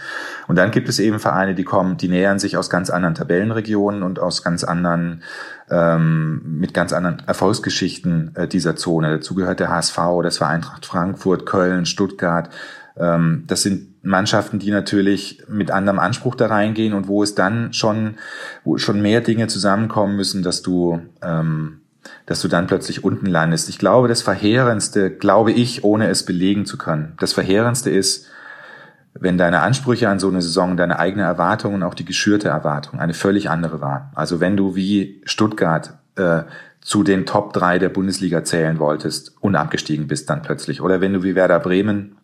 Und 0.48 0.56
dann 0.56 0.70
gibt 0.70 0.88
es 0.88 0.98
eben 0.98 1.18
Vereine, 1.18 1.54
die 1.54 1.64
kommen, 1.64 1.96
die 1.96 2.08
nähern 2.08 2.38
sich 2.38 2.56
aus 2.56 2.70
ganz 2.70 2.90
anderen 2.90 3.14
Tabellenregionen 3.14 4.02
und 4.02 4.18
aus 4.18 4.42
ganz 4.42 4.64
anderen 4.64 5.22
ähm, 5.70 6.58
mit 6.58 6.74
ganz 6.74 6.92
anderen 6.92 7.22
Erfolgsgeschichten 7.26 8.35
äh, 8.35 8.48
dieser 8.48 8.76
Zone. 8.76 9.11
Dazu 9.11 9.35
gehört 9.35 9.61
der 9.61 9.70
HSV, 9.70 9.98
das 10.22 10.40
war 10.40 10.48
Eintracht 10.48 10.87
Frankfurt, 10.87 11.46
Köln, 11.46 11.87
Stuttgart, 11.87 12.48
Ähm, 12.94 13.44
das 13.46 13.62
sind 13.62 14.04
Mannschaften, 14.04 14.58
die 14.58 14.70
natürlich 14.70 15.42
mit 15.48 15.70
anderem 15.70 15.98
Anspruch 15.98 16.35
da 16.35 16.46
reingehen 16.48 16.92
und 16.92 17.08
wo 17.08 17.22
es 17.22 17.35
dann 17.35 17.72
schon, 17.72 18.16
wo 18.64 18.76
schon 18.76 19.00
mehr 19.00 19.22
Dinge 19.22 19.46
zusammenkommen 19.46 20.14
müssen, 20.14 20.42
dass 20.42 20.61
du, 20.61 21.00
ähm, 21.22 21.82
dass 22.26 22.40
du 22.40 22.48
dann 22.48 22.66
plötzlich 22.66 23.04
unten 23.04 23.26
landest. 23.26 23.68
Ich 23.68 23.78
glaube, 23.78 24.08
das 24.08 24.22
Verheerendste, 24.22 25.11
glaube 25.11 25.52
ich, 25.52 25.85
ohne 25.85 26.08
es 26.08 26.24
belegen 26.24 26.66
zu 26.66 26.78
können, 26.78 27.14
das 27.18 27.32
Verheerendste 27.32 27.90
ist, 27.90 28.26
wenn 29.14 29.37
deine 29.37 29.61
Ansprüche 29.61 30.08
an 30.08 30.18
so 30.18 30.28
eine 30.28 30.40
Saison, 30.40 30.76
deine 30.76 30.98
eigene 30.98 31.24
Erwartung 31.24 31.74
und 31.74 31.82
auch 31.82 31.94
die 31.94 32.04
geschürte 32.04 32.48
Erwartung 32.48 32.98
eine 32.98 33.14
völlig 33.14 33.50
andere 33.50 33.80
war. 33.80 34.11
Also 34.14 34.40
wenn 34.40 34.56
du 34.56 34.74
wie 34.74 35.20
Stuttgart 35.26 35.98
äh, 36.16 36.42
zu 36.80 37.04
den 37.04 37.26
Top 37.26 37.52
3 37.52 37.78
der 37.78 37.88
Bundesliga 37.90 38.42
zählen 38.42 38.78
wolltest 38.78 39.37
und 39.40 39.54
abgestiegen 39.54 40.08
bist 40.08 40.28
dann 40.30 40.42
plötzlich. 40.42 40.80
Oder 40.80 41.00
wenn 41.00 41.12
du 41.12 41.22
wie 41.22 41.35
Werder 41.35 41.61
Bremen 41.61 42.16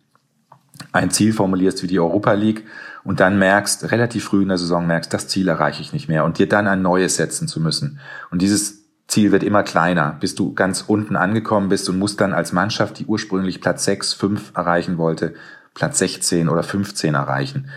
ein 0.91 1.11
Ziel 1.11 1.33
formulierst 1.33 1.81
wie 1.83 1.87
die 1.87 1.99
Europa 1.99 2.33
League 2.33 2.65
und 3.03 3.19
dann 3.19 3.39
merkst, 3.39 3.91
relativ 3.91 4.25
früh 4.25 4.41
in 4.41 4.49
der 4.49 4.57
Saison 4.57 4.85
merkst, 4.85 5.13
das 5.13 5.27
Ziel 5.27 5.47
erreiche 5.47 5.81
ich 5.81 5.93
nicht 5.93 6.09
mehr 6.09 6.25
und 6.25 6.39
dir 6.39 6.49
dann 6.49 6.67
ein 6.67 6.81
neues 6.81 7.15
setzen 7.15 7.47
zu 7.47 7.61
müssen. 7.61 7.99
Und 8.31 8.41
dieses 8.41 8.78
Ziel 9.09 9.31
wird 9.31 9.43
immer 9.43 9.63
kleiner, 9.63 10.15
bis 10.19 10.35
du 10.35 10.53
ganz 10.53 10.83
unten 10.85 11.15
angekommen 11.15 11.67
bist 11.67 11.89
und 11.89 11.97
musst 11.97 12.21
dann 12.21 12.31
als 12.31 12.53
Mannschaft, 12.53 12.99
die 12.99 13.05
ursprünglich 13.05 13.59
Platz 13.59 13.83
6, 13.85 14.13
5 14.13 14.51
erreichen 14.55 14.97
wollte, 14.97 15.33
Platz 15.73 15.97
16 15.97 16.47
oder 16.47 16.61
15 16.61 17.15
erreichen. 17.15 17.69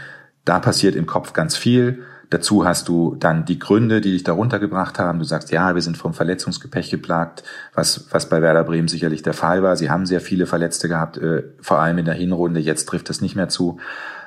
Da 0.45 0.59
passiert 0.59 0.95
im 0.95 1.07
Kopf 1.07 1.33
ganz 1.33 1.57
viel. 1.57 2.03
Dazu 2.29 2.66
hast 2.66 2.88
du 2.88 3.16
dann 3.18 3.47
die 3.47 3.59
Gründe, 3.59 4.03
die 4.03 4.12
dich 4.12 4.25
darunter 4.25 4.59
gebracht 4.59 4.99
haben. 4.99 5.18
Du 5.18 5.25
sagst, 5.25 5.51
ja, 5.51 5.75
wir 5.75 5.83
sind 5.83 5.97
vom 5.97 6.12
Verletzungsgepäck 6.12 6.90
geplagt, 6.90 7.45
was, 7.75 8.09
was 8.11 8.29
bei 8.29 8.42
Werder 8.42 8.64
Bremen 8.64 8.88
sicherlich 8.88 9.23
der 9.23 9.35
Fall 9.35 9.62
war. 9.62 9.77
Sie 9.77 9.90
haben 9.90 10.05
sehr 10.05 10.21
viele 10.21 10.47
Verletzte 10.47 10.88
gehabt, 10.88 11.16
äh, 11.16 11.45
vor 11.61 11.79
allem 11.79 11.99
in 11.99 12.05
der 12.05 12.14
Hinrunde. 12.14 12.61
Jetzt 12.61 12.87
trifft 12.87 13.09
das 13.09 13.23
nicht 13.23 13.37
mehr 13.37 13.49
zu. 13.49 13.79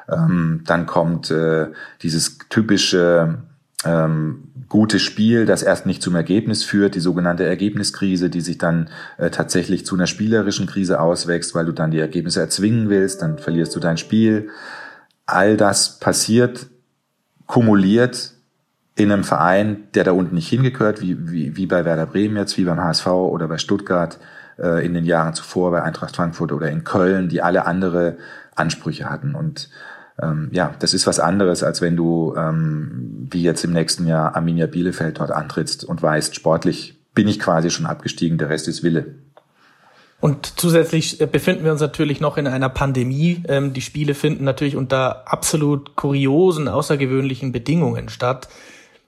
Ähm, 0.09 0.61
dann 0.65 0.87
kommt 0.87 1.29
äh, 1.29 1.67
dieses 2.01 2.39
typische 2.49 3.39
ähm, 3.83 4.45
gute 4.69 4.99
Spiel, 4.99 5.45
das 5.45 5.63
erst 5.63 5.85
nicht 5.85 6.01
zum 6.01 6.15
Ergebnis 6.15 6.63
führt, 6.63 6.95
die 6.95 6.99
sogenannte 6.99 7.45
Ergebniskrise, 7.45 8.29
die 8.29 8.41
sich 8.41 8.57
dann 8.57 8.89
äh, 9.17 9.29
tatsächlich 9.29 9.85
zu 9.85 9.95
einer 9.95 10.07
spielerischen 10.07 10.65
Krise 10.65 10.99
auswächst, 10.99 11.53
weil 11.55 11.65
du 11.65 11.71
dann 11.71 11.91
die 11.91 11.99
Ergebnisse 11.99 12.39
erzwingen 12.39 12.89
willst, 12.89 13.21
dann 13.21 13.37
verlierst 13.37 13.75
du 13.75 13.79
dein 13.79 13.97
Spiel. 13.97 14.49
All 15.25 15.57
das 15.57 15.99
passiert 15.99 16.67
kumuliert 17.45 18.33
in 18.95 19.11
einem 19.11 19.23
Verein, 19.23 19.83
der 19.93 20.03
da 20.03 20.11
unten 20.13 20.35
nicht 20.35 20.47
hingehört, 20.47 21.01
wie, 21.01 21.29
wie, 21.29 21.57
wie 21.57 21.65
bei 21.65 21.85
Werder 21.85 22.05
Bremen 22.05 22.37
jetzt, 22.37 22.57
wie 22.57 22.63
beim 22.63 22.79
HSV 22.79 23.07
oder 23.07 23.47
bei 23.47 23.57
Stuttgart 23.57 24.17
äh, 24.57 24.85
in 24.85 24.93
den 24.93 25.05
Jahren 25.05 25.33
zuvor, 25.33 25.71
bei 25.71 25.83
Eintracht 25.83 26.15
Frankfurt 26.15 26.51
oder 26.51 26.69
in 26.69 26.83
Köln, 26.83 27.27
die 27.27 27.41
alle 27.41 27.65
andere 27.65 28.17
Ansprüche 28.55 29.09
hatten. 29.09 29.35
Und 29.35 29.69
ähm, 30.21 30.49
ja, 30.51 30.73
das 30.79 30.93
ist 30.93 31.07
was 31.07 31.19
anderes, 31.19 31.63
als 31.63 31.81
wenn 31.81 31.95
du 31.95 32.35
ähm, 32.37 33.27
wie 33.29 33.43
jetzt 33.43 33.63
im 33.63 33.73
nächsten 33.73 34.07
Jahr 34.07 34.35
Arminia 34.35 34.67
Bielefeld 34.67 35.19
dort 35.19 35.31
antrittst 35.31 35.83
und 35.83 36.01
weißt, 36.01 36.35
sportlich 36.35 36.97
bin 37.13 37.27
ich 37.27 37.39
quasi 37.39 37.69
schon 37.69 37.85
abgestiegen, 37.85 38.37
der 38.37 38.49
Rest 38.49 38.67
ist 38.67 38.83
Wille. 38.83 39.15
Und 40.21 40.59
zusätzlich 40.59 41.19
äh, 41.21 41.25
befinden 41.25 41.65
wir 41.65 41.71
uns 41.71 41.81
natürlich 41.81 42.21
noch 42.21 42.37
in 42.37 42.47
einer 42.47 42.69
Pandemie. 42.69 43.43
Ähm, 43.47 43.73
die 43.73 43.81
Spiele 43.81 44.13
finden 44.13 44.43
natürlich 44.43 44.75
unter 44.75 45.31
absolut 45.31 45.95
kuriosen, 45.95 46.67
außergewöhnlichen 46.67 47.51
Bedingungen 47.51 48.09
statt. 48.09 48.47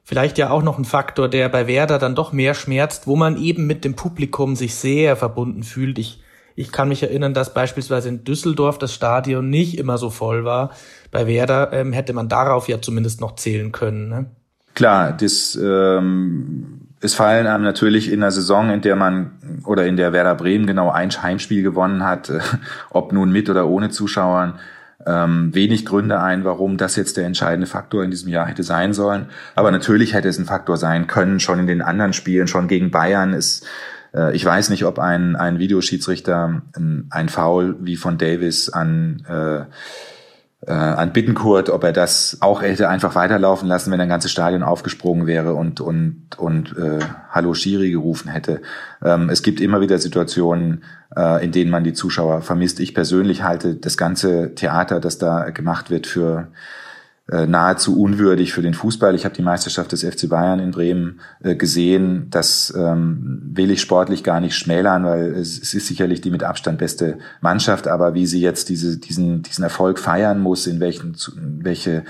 Vielleicht 0.04 0.38
ja 0.38 0.50
auch 0.50 0.64
noch 0.64 0.78
ein 0.78 0.86
Faktor, 0.86 1.28
der 1.28 1.50
bei 1.50 1.68
Werder 1.68 2.00
dann 2.00 2.16
doch 2.16 2.32
mehr 2.32 2.54
schmerzt, 2.54 3.08
wo 3.08 3.16
man 3.16 3.38
eben 3.38 3.68
mit 3.68 3.84
dem 3.84 3.96
Publikum 3.96 4.56
sich 4.56 4.76
sehr 4.76 5.16
verbunden 5.16 5.64
fühlt. 5.64 6.00
Ich, 6.00 6.22
ich 6.58 6.72
kann 6.72 6.90
mich 6.90 7.04
erinnern, 7.04 7.36
dass 7.36 7.54
beispielsweise 7.54 8.10
in 8.10 8.24
Düsseldorf 8.24 8.80
das 8.80 8.92
Stadion 8.92 9.48
nicht 9.48 9.78
immer 9.78 10.00
so 10.00 10.10
voll 10.10 10.44
war. 10.44 10.72
Bei 11.12 11.28
Werder 11.28 11.72
ähm, 11.72 11.94
hätte 11.94 12.14
man 12.14 12.30
darauf 12.30 12.68
ja 12.68 12.82
zumindest 12.82 13.22
noch 13.22 13.36
zählen 13.36 13.72
können. 13.72 14.10
Ne? 14.10 14.26
Klar, 14.74 15.16
das 15.16 15.58
ähm, 15.62 16.88
es 17.00 17.14
fallen 17.14 17.46
einem 17.46 17.64
natürlich 17.64 18.12
in 18.12 18.22
der 18.22 18.32
Saison, 18.32 18.72
in 18.72 18.82
der 18.82 18.96
man 18.96 19.62
oder 19.66 19.86
in 19.86 19.98
der 19.98 20.14
Werder 20.14 20.34
Bremen 20.34 20.66
genau 20.66 20.90
ein 20.90 21.12
Heimspiel 21.12 21.62
gewonnen 21.62 22.04
hat, 22.04 22.30
äh, 22.32 22.40
ob 22.90 23.14
nun 23.14 23.32
mit 23.32 23.52
oder 23.52 23.68
ohne 23.68 23.92
Zuschauern, 23.92 24.56
ähm, 25.06 25.54
wenig 25.54 25.86
Gründe 25.86 26.20
ein, 26.22 26.44
warum 26.44 26.78
das 26.78 26.96
jetzt 26.96 27.18
der 27.18 27.28
entscheidende 27.28 27.68
Faktor 27.68 28.04
in 28.04 28.10
diesem 28.10 28.30
Jahr 28.30 28.48
hätte 28.48 28.64
sein 28.64 28.94
sollen. 28.94 29.28
Aber 29.54 29.70
natürlich 29.70 30.16
hätte 30.16 30.28
es 30.28 30.40
ein 30.40 30.46
Faktor 30.46 30.78
sein 30.78 31.06
können, 31.06 31.40
schon 31.40 31.60
in 31.60 31.68
den 31.68 31.84
anderen 31.84 32.14
Spielen, 32.14 32.48
schon 32.48 32.68
gegen 32.68 32.90
Bayern 32.90 33.34
ist 33.34 33.64
äh, 34.18 34.36
ich 34.36 34.44
weiß 34.44 34.70
nicht, 34.70 34.86
ob 34.86 35.00
ein, 35.00 35.36
ein 35.36 35.60
Videoschiedsrichter 35.60 36.62
ein, 36.76 37.08
ein 37.10 37.30
Foul 37.30 37.76
wie 37.80 37.96
von 37.96 38.18
Davis 38.18 38.70
an 38.70 39.24
äh, 39.30 39.66
äh, 40.66 40.72
an 40.72 41.14
Bittenkurt, 41.14 41.70
ob 41.70 41.84
er 41.84 41.94
das 41.94 42.38
auch 42.42 42.62
hätte 42.62 42.90
einfach 42.90 43.14
weiterlaufen 43.14 43.68
lassen, 43.68 43.92
wenn 43.92 44.02
ein 44.02 44.10
ganzes 44.10 44.32
Stadion 44.32 44.64
aufgesprungen 44.64 45.28
wäre 45.28 45.54
und 45.54 45.82
und 45.82 46.38
und 46.38 46.76
äh, 46.78 47.00
Hallo 47.30 47.54
Schiri 47.54 47.92
gerufen 47.92 48.30
hätte. 48.30 48.62
Ähm, 49.04 49.30
es 49.30 49.44
gibt 49.44 49.62
immer 49.62 49.82
wieder 49.82 50.00
Situationen, 50.00 50.84
äh, 51.16 51.44
in 51.44 51.52
denen 51.52 51.70
man 51.70 51.84
die 51.84 51.94
Zuschauer 51.94 52.42
vermisst. 52.42 52.80
Ich 52.80 52.96
persönlich 52.96 53.44
halte 53.44 53.76
das 53.76 53.98
ganze 53.98 54.56
Theater, 54.56 55.00
das 55.00 55.20
da 55.20 55.52
gemacht 55.52 55.92
wird, 55.92 56.08
für 56.08 56.48
nahezu 57.46 58.02
unwürdig 58.02 58.54
für 58.54 58.62
den 58.62 58.74
Fußball. 58.74 59.14
Ich 59.14 59.26
habe 59.26 59.36
die 59.36 59.42
Meisterschaft 59.42 59.92
des 59.92 60.04
FC 60.04 60.30
Bayern 60.30 60.60
in 60.60 60.72
Bremen 60.72 61.20
äh, 61.44 61.56
gesehen. 61.56 62.28
Das 62.30 62.74
ähm, 62.76 63.42
will 63.54 63.70
ich 63.70 63.82
sportlich 63.82 64.24
gar 64.24 64.40
nicht 64.40 64.56
schmälern, 64.56 65.04
weil 65.04 65.34
es, 65.34 65.58
ist 65.58 65.88
sicherlich 65.88 66.22
die 66.22 66.32
mit 66.32 66.44
Abstand 66.44 66.78
beste 66.78 67.18
Mannschaft. 67.42 67.88
Aber 67.88 68.14
wie 68.14 68.26
sie 68.26 68.40
jetzt 68.40 68.70
diese, 68.70 68.98
diesen, 68.98 69.42
diesen 69.42 69.64
Erfolg 69.64 70.00
feiern 70.00 70.40
muss, 70.40 70.68
in 70.68 70.80
welchen, 70.80 71.18
welche 71.62 72.06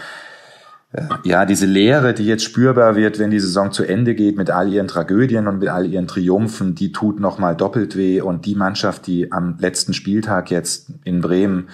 äh, 0.94 1.02
ja, 1.24 1.46
diese 1.46 1.66
Leere, 1.66 2.14
die 2.14 2.26
jetzt 2.26 2.44
spürbar 2.44 2.96
wird, 2.96 3.18
wenn 3.18 3.32
die 3.32 3.40
Saison 3.40 3.72
zu 3.72 3.84
Ende 3.84 4.14
geht, 4.14 4.38
mit 4.38 4.52
all 4.52 4.72
ihren 4.72 4.88
Tragödien 4.88 5.48
und 5.48 5.60
mit 5.60 5.70
all 5.70 5.88
ihren 5.88 6.08
Triumphen, 6.08 6.76
die 6.76 6.92
tut 6.92 7.20
nochmal 7.20 7.56
doppelt 7.56 7.96
weh. 7.96 8.22
Und 8.22 8.46
die 8.46 8.56
Mannschaft, 8.56 9.08
die 9.08 9.32
am 9.32 9.58
letzten 9.60 9.94
Spieltag 9.94 10.52
jetzt 10.52 10.92
in 11.04 11.22
Bremen 11.22 11.70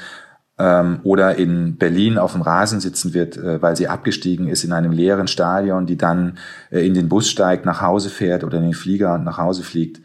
ähm, 0.60 1.00
oder 1.04 1.36
in 1.36 1.78
Berlin 1.78 2.18
auf 2.18 2.34
dem 2.34 2.42
Rasen 2.42 2.80
sitzen 2.80 3.14
wird, 3.14 3.38
äh, 3.38 3.62
weil 3.62 3.76
sie 3.76 3.88
abgestiegen 3.88 4.48
ist 4.48 4.64
in 4.64 4.72
einem 4.72 4.92
leeren 4.92 5.28
Stadion, 5.28 5.86
die 5.86 5.98
dann 5.98 6.38
äh, 6.70 6.86
in 6.86 6.94
den 6.94 7.10
Bus 7.10 7.30
steigt, 7.30 7.66
nach 7.66 7.82
Hause 7.82 8.10
fährt 8.10 8.44
oder 8.44 8.58
in 8.58 8.64
den 8.64 8.74
Flieger 8.74 9.16
und 9.16 9.24
nach 9.24 9.38
Hause 9.38 9.64
fliegt 9.64 10.02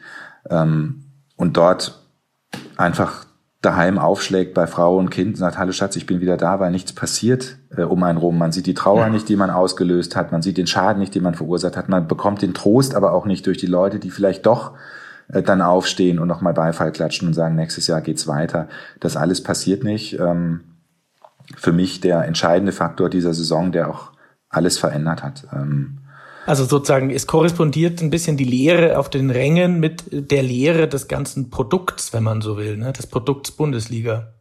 ähm, 0.48 1.04
und 1.36 1.56
dort 1.56 2.02
einfach 2.76 3.26
daheim 3.60 3.98
aufschlägt 3.98 4.54
bei 4.54 4.66
Frau 4.66 4.96
und 4.96 5.10
Kind 5.10 5.30
und 5.30 5.36
sagt, 5.36 5.58
hallo 5.58 5.72
Schatz, 5.72 5.96
ich 5.96 6.06
bin 6.06 6.20
wieder 6.20 6.36
da, 6.36 6.60
weil 6.60 6.70
nichts 6.70 6.92
passiert 6.92 7.58
äh, 7.76 7.82
um 7.82 8.02
einen 8.04 8.18
rum. 8.18 8.38
Man 8.38 8.52
sieht 8.52 8.66
die 8.66 8.74
Trauer 8.74 9.06
ja. 9.06 9.08
nicht, 9.10 9.28
die 9.28 9.36
man 9.36 9.50
ausgelöst 9.50 10.16
hat, 10.16 10.32
man 10.32 10.42
sieht 10.42 10.56
den 10.56 10.68
Schaden 10.68 11.00
nicht, 11.00 11.14
den 11.14 11.24
man 11.24 11.34
verursacht 11.34 11.76
hat, 11.76 11.88
man 11.88 12.06
bekommt 12.06 12.40
den 12.40 12.54
Trost 12.54 12.94
aber 12.94 13.12
auch 13.12 13.26
nicht 13.26 13.46
durch 13.46 13.58
die 13.58 13.66
Leute, 13.66 13.98
die 13.98 14.10
vielleicht 14.10 14.46
doch 14.46 14.72
äh, 15.28 15.42
dann 15.42 15.62
aufstehen 15.62 16.18
und 16.18 16.28
nochmal 16.28 16.54
Beifall 16.54 16.92
klatschen 16.92 17.28
und 17.28 17.34
sagen, 17.34 17.54
nächstes 17.54 17.86
Jahr 17.86 18.00
geht's 18.00 18.26
weiter. 18.26 18.68
Das 19.00 19.16
alles 19.16 19.42
passiert 19.42 19.84
nicht. 19.84 20.18
Ähm, 20.18 20.60
für 21.56 21.72
mich 21.72 22.00
der 22.00 22.24
entscheidende 22.24 22.72
Faktor 22.72 23.08
dieser 23.08 23.34
Saison, 23.34 23.72
der 23.72 23.88
auch 23.90 24.12
alles 24.50 24.78
verändert 24.78 25.22
hat. 25.22 25.46
Ähm, 25.52 25.98
also 26.46 26.64
sozusagen, 26.64 27.10
es 27.10 27.26
korrespondiert 27.26 28.00
ein 28.00 28.10
bisschen 28.10 28.38
die 28.38 28.44
Lehre 28.44 28.98
auf 28.98 29.10
den 29.10 29.30
Rängen 29.30 29.80
mit 29.80 30.04
der 30.10 30.42
Lehre 30.42 30.88
des 30.88 31.06
ganzen 31.06 31.50
Produkts, 31.50 32.14
wenn 32.14 32.22
man 32.22 32.40
so 32.40 32.56
will, 32.56 32.78
ne? 32.78 32.92
des 32.92 33.06
Produkts 33.06 33.50
Bundesliga 33.50 34.32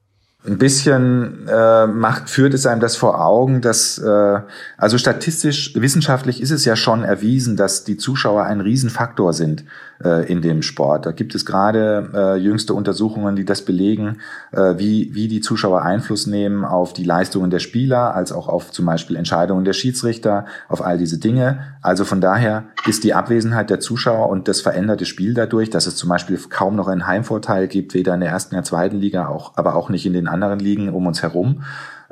ein 0.48 0.58
bisschen 0.58 1.48
äh, 1.48 1.88
macht, 1.88 2.30
führt 2.30 2.54
es 2.54 2.66
einem 2.66 2.80
das 2.80 2.96
vor 2.96 3.24
Augen, 3.24 3.62
dass 3.62 3.98
äh, 3.98 4.40
also 4.78 4.98
statistisch, 4.98 5.74
wissenschaftlich 5.76 6.42
ist 6.42 6.52
es 6.52 6.64
ja 6.64 6.76
schon 6.76 7.04
erwiesen, 7.04 7.58
dass 7.58 7.84
die 7.84 7.98
Zuschauer 7.98 8.44
ein 8.44 8.62
Riesenfaktor 8.62 9.34
sind 9.34 9.66
äh, 10.04 10.32
in 10.32 10.42
dem 10.42 10.62
Sport. 10.62 11.06
Da 11.06 11.12
gibt 11.12 11.36
es 11.36 11.46
gerade 11.46 12.10
äh, 12.14 12.36
jüngste 12.38 12.74
Untersuchungen, 12.74 13.36
die 13.36 13.46
das 13.46 13.64
belegen, 13.64 14.18
äh, 14.52 14.76
wie, 14.78 15.14
wie 15.14 15.28
die 15.28 15.42
Zuschauer 15.42 15.82
Einfluss 15.82 16.28
nehmen 16.28 16.66
auf 16.66 16.94
die 16.94 17.04
Leistungen 17.04 17.50
der 17.50 17.60
Spieler, 17.60 18.16
als 18.16 18.32
auch 18.32 18.48
auf 18.48 18.72
zum 18.72 18.86
Beispiel 18.86 19.16
Entscheidungen 19.16 19.66
der 19.66 19.74
Schiedsrichter, 19.74 20.46
auf 20.68 20.84
all 20.84 20.98
diese 20.98 21.20
Dinge. 21.20 21.60
Also 21.82 22.06
von 22.06 22.22
daher 22.22 22.66
ist 22.88 23.04
die 23.04 23.14
Abwesenheit 23.14 23.70
der 23.70 23.80
Zuschauer 23.80 24.30
und 24.30 24.48
das 24.48 24.62
veränderte 24.62 25.06
Spiel 25.06 25.34
dadurch, 25.34 25.70
dass 25.70 25.88
es 25.88 25.96
zum 25.96 26.10
Beispiel 26.10 26.38
kaum 26.50 26.76
noch 26.76 26.88
einen 26.88 27.08
Heimvorteil 27.08 27.68
gibt, 27.68 27.94
weder 27.94 28.14
in 28.14 28.20
der 28.20 28.30
ersten, 28.30 28.56
der 28.56 28.64
zweiten 28.64 28.98
Liga, 28.98 29.28
auch, 29.28 29.58
aber 29.58 29.76
auch 29.76 29.90
nicht 29.90 30.06
in 30.06 30.14
den 30.14 30.28
anderen 30.28 30.60
Ligen 30.60 30.90
um 30.90 31.08
uns 31.08 31.24
herum. 31.24 31.64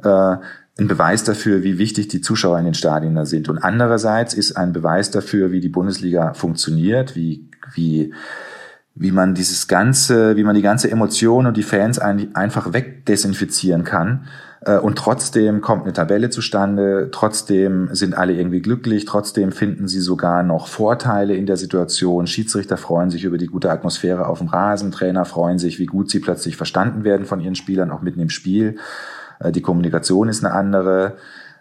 Äh, 0.04 0.38
ein 0.78 0.88
Beweis 0.88 1.24
dafür, 1.24 1.64
wie 1.64 1.78
wichtig 1.78 2.10
die 2.10 2.20
Zuschauer 2.20 2.60
in 2.60 2.66
den 2.66 2.74
Stadien 2.74 3.16
da 3.16 3.26
sind. 3.26 3.48
Und 3.48 3.60
andererseits 3.60 4.34
ist 4.34 4.58
ein 4.58 4.74
Beweis 4.74 5.10
dafür, 5.10 5.52
wie 5.52 5.62
die 5.62 5.70
Bundesliga 5.70 6.34
funktioniert, 6.34 7.16
wie, 7.16 7.50
wie 7.76 8.14
wie 8.98 9.12
man 9.12 9.36
dieses 9.36 9.68
ganze, 9.68 10.38
wie 10.38 10.46
man 10.46 10.56
die 10.56 10.62
ganze 10.62 10.90
Emotion 10.90 11.48
und 11.48 11.58
die 11.58 11.64
Fans 11.64 12.00
einfach 12.00 12.72
wegdesinfizieren 12.72 13.84
kann. 13.84 14.28
Äh, 14.62 14.78
und 14.78 14.98
trotzdem 14.98 15.60
kommt 15.60 15.84
eine 15.84 15.92
Tabelle 15.92 16.30
zustande, 16.30 17.10
trotzdem 17.12 17.90
sind 17.92 18.18
alle 18.18 18.34
irgendwie 18.34 18.62
glücklich, 18.62 19.04
trotzdem 19.04 19.52
finden 19.52 19.90
sie 19.90 20.00
sogar 20.00 20.44
noch 20.44 20.68
Vorteile 20.68 21.36
in 21.36 21.46
der 21.46 21.58
Situation. 21.58 22.26
Schiedsrichter 22.26 22.78
freuen 22.78 23.10
sich 23.10 23.26
über 23.26 23.38
die 23.38 23.48
gute 23.48 23.70
Atmosphäre 23.70 24.28
auf 24.28 24.40
dem 24.40 24.48
Rasen, 24.48 24.92
Trainer 24.92 25.26
freuen 25.26 25.60
sich, 25.60 25.78
wie 25.78 25.88
gut 25.88 26.10
sie 26.10 26.20
plötzlich 26.20 26.56
verstanden 26.56 27.04
werden 27.04 27.26
von 27.26 27.42
ihren 27.42 27.56
Spielern, 27.56 27.92
auch 27.92 28.02
mitten 28.02 28.22
im 28.22 28.30
Spiel. 28.30 28.78
Äh, 29.40 29.52
die 29.52 29.62
Kommunikation 29.62 30.30
ist 30.30 30.44
eine 30.44 30.54
andere. 30.54 31.18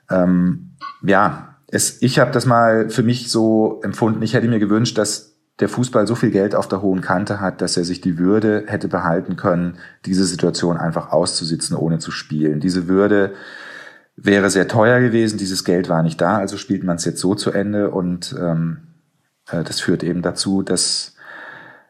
Ähm, 0.09 0.77
ja, 1.03 1.57
es, 1.66 2.00
ich 2.00 2.20
habe 2.20 2.31
das 2.31 2.46
mal 2.46 2.90
für 2.90 3.03
mich 3.03 3.29
so 3.29 3.81
empfunden. 3.83 4.22
Ich 4.22 4.35
hätte 4.35 4.46
mir 4.46 4.61
gewünscht, 4.61 4.96
dass 4.98 5.33
der 5.60 5.68
Fußball 5.68 6.06
so 6.06 6.14
viel 6.14 6.30
Geld 6.30 6.54
auf 6.54 6.68
der 6.68 6.82
hohen 6.82 7.00
Kante 7.00 7.40
hat, 7.40 7.60
dass 7.60 7.76
er 7.76 7.84
sich 7.84 8.00
die 8.00 8.18
Würde 8.18 8.64
hätte 8.66 8.88
behalten 8.88 9.36
können, 9.36 9.78
diese 10.04 10.24
Situation 10.24 10.76
einfach 10.76 11.12
auszusitzen, 11.12 11.76
ohne 11.76 11.98
zu 11.98 12.10
spielen. 12.10 12.60
Diese 12.60 12.88
Würde 12.88 13.34
wäre 14.16 14.50
sehr 14.50 14.68
teuer 14.68 15.00
gewesen, 15.00 15.38
dieses 15.38 15.64
Geld 15.64 15.88
war 15.88 16.02
nicht 16.02 16.20
da, 16.20 16.38
also 16.38 16.56
spielt 16.56 16.82
man 16.82 16.96
es 16.96 17.04
jetzt 17.04 17.20
so 17.20 17.34
zu 17.34 17.52
Ende 17.52 17.90
und 17.90 18.34
ähm, 18.38 18.78
äh, 19.50 19.62
das 19.62 19.80
führt 19.80 20.02
eben 20.02 20.22
dazu, 20.22 20.62
dass 20.62 21.14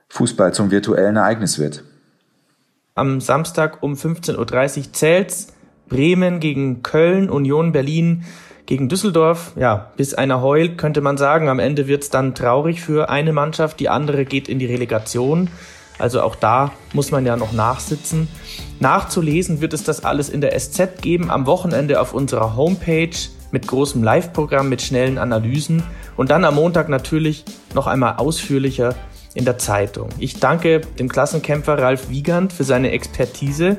Fußball 0.08 0.52
zum 0.52 0.70
virtuellen 0.70 1.16
Ereignis 1.16 1.58
wird. 1.58 1.84
Am 2.94 3.20
Samstag 3.20 3.82
um 3.82 3.94
15.30 3.94 4.78
Uhr 4.78 4.92
zählt's 4.92 5.53
Bremen 5.88 6.40
gegen 6.40 6.82
Köln, 6.82 7.30
Union 7.30 7.72
Berlin 7.72 8.24
gegen 8.66 8.88
Düsseldorf, 8.88 9.52
ja, 9.56 9.90
bis 9.96 10.14
einer 10.14 10.40
heult, 10.40 10.78
könnte 10.78 11.00
man 11.00 11.16
sagen. 11.16 11.48
Am 11.48 11.58
Ende 11.58 11.86
wird's 11.86 12.10
dann 12.10 12.34
traurig 12.34 12.80
für 12.80 13.10
eine 13.10 13.32
Mannschaft, 13.32 13.78
die 13.80 13.88
andere 13.88 14.24
geht 14.24 14.48
in 14.48 14.58
die 14.58 14.66
Relegation. 14.66 15.50
Also 15.98 16.22
auch 16.22 16.34
da 16.34 16.72
muss 16.92 17.10
man 17.10 17.24
ja 17.24 17.36
noch 17.36 17.52
nachsitzen. 17.52 18.28
Nachzulesen 18.80 19.60
wird 19.60 19.74
es 19.74 19.84
das 19.84 20.04
alles 20.04 20.28
in 20.28 20.40
der 20.40 20.58
SZ 20.58 21.00
geben, 21.02 21.30
am 21.30 21.46
Wochenende 21.46 22.00
auf 22.00 22.14
unserer 22.14 22.56
Homepage 22.56 23.16
mit 23.52 23.68
großem 23.68 24.02
Live-Programm, 24.02 24.68
mit 24.68 24.82
schnellen 24.82 25.18
Analysen 25.18 25.84
und 26.16 26.30
dann 26.30 26.44
am 26.44 26.56
Montag 26.56 26.88
natürlich 26.88 27.44
noch 27.74 27.86
einmal 27.86 28.16
ausführlicher 28.16 28.96
in 29.34 29.44
der 29.44 29.58
Zeitung. 29.58 30.08
Ich 30.18 30.40
danke 30.40 30.80
dem 30.98 31.08
Klassenkämpfer 31.08 31.78
Ralf 31.78 32.08
Wiegand 32.08 32.52
für 32.52 32.64
seine 32.64 32.90
Expertise. 32.90 33.76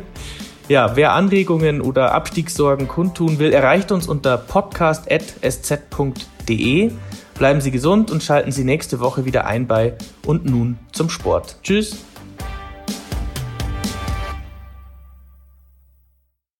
Ja, 0.67 0.95
wer 0.95 1.13
Anregungen 1.13 1.79
oder 1.79 2.13
Abstiegssorgen 2.13 2.87
kundtun 2.87 3.37
will, 3.37 3.53
erreicht 3.53 3.91
uns 3.91 4.07
unter 4.07 4.35
podcast.sz.de. 4.37 6.91
Bleiben 7.37 7.61
Sie 7.61 7.69
gesund 7.69 8.09
und 8.09 8.23
schalten 8.23 8.51
Sie 8.51 8.63
nächste 8.63 8.99
Woche 8.99 9.25
wieder 9.25 9.45
ein 9.45 9.67
bei 9.67 9.93
Und 10.25 10.45
nun 10.45 10.79
zum 10.91 11.11
Sport. 11.11 11.57
Tschüss. 11.61 12.03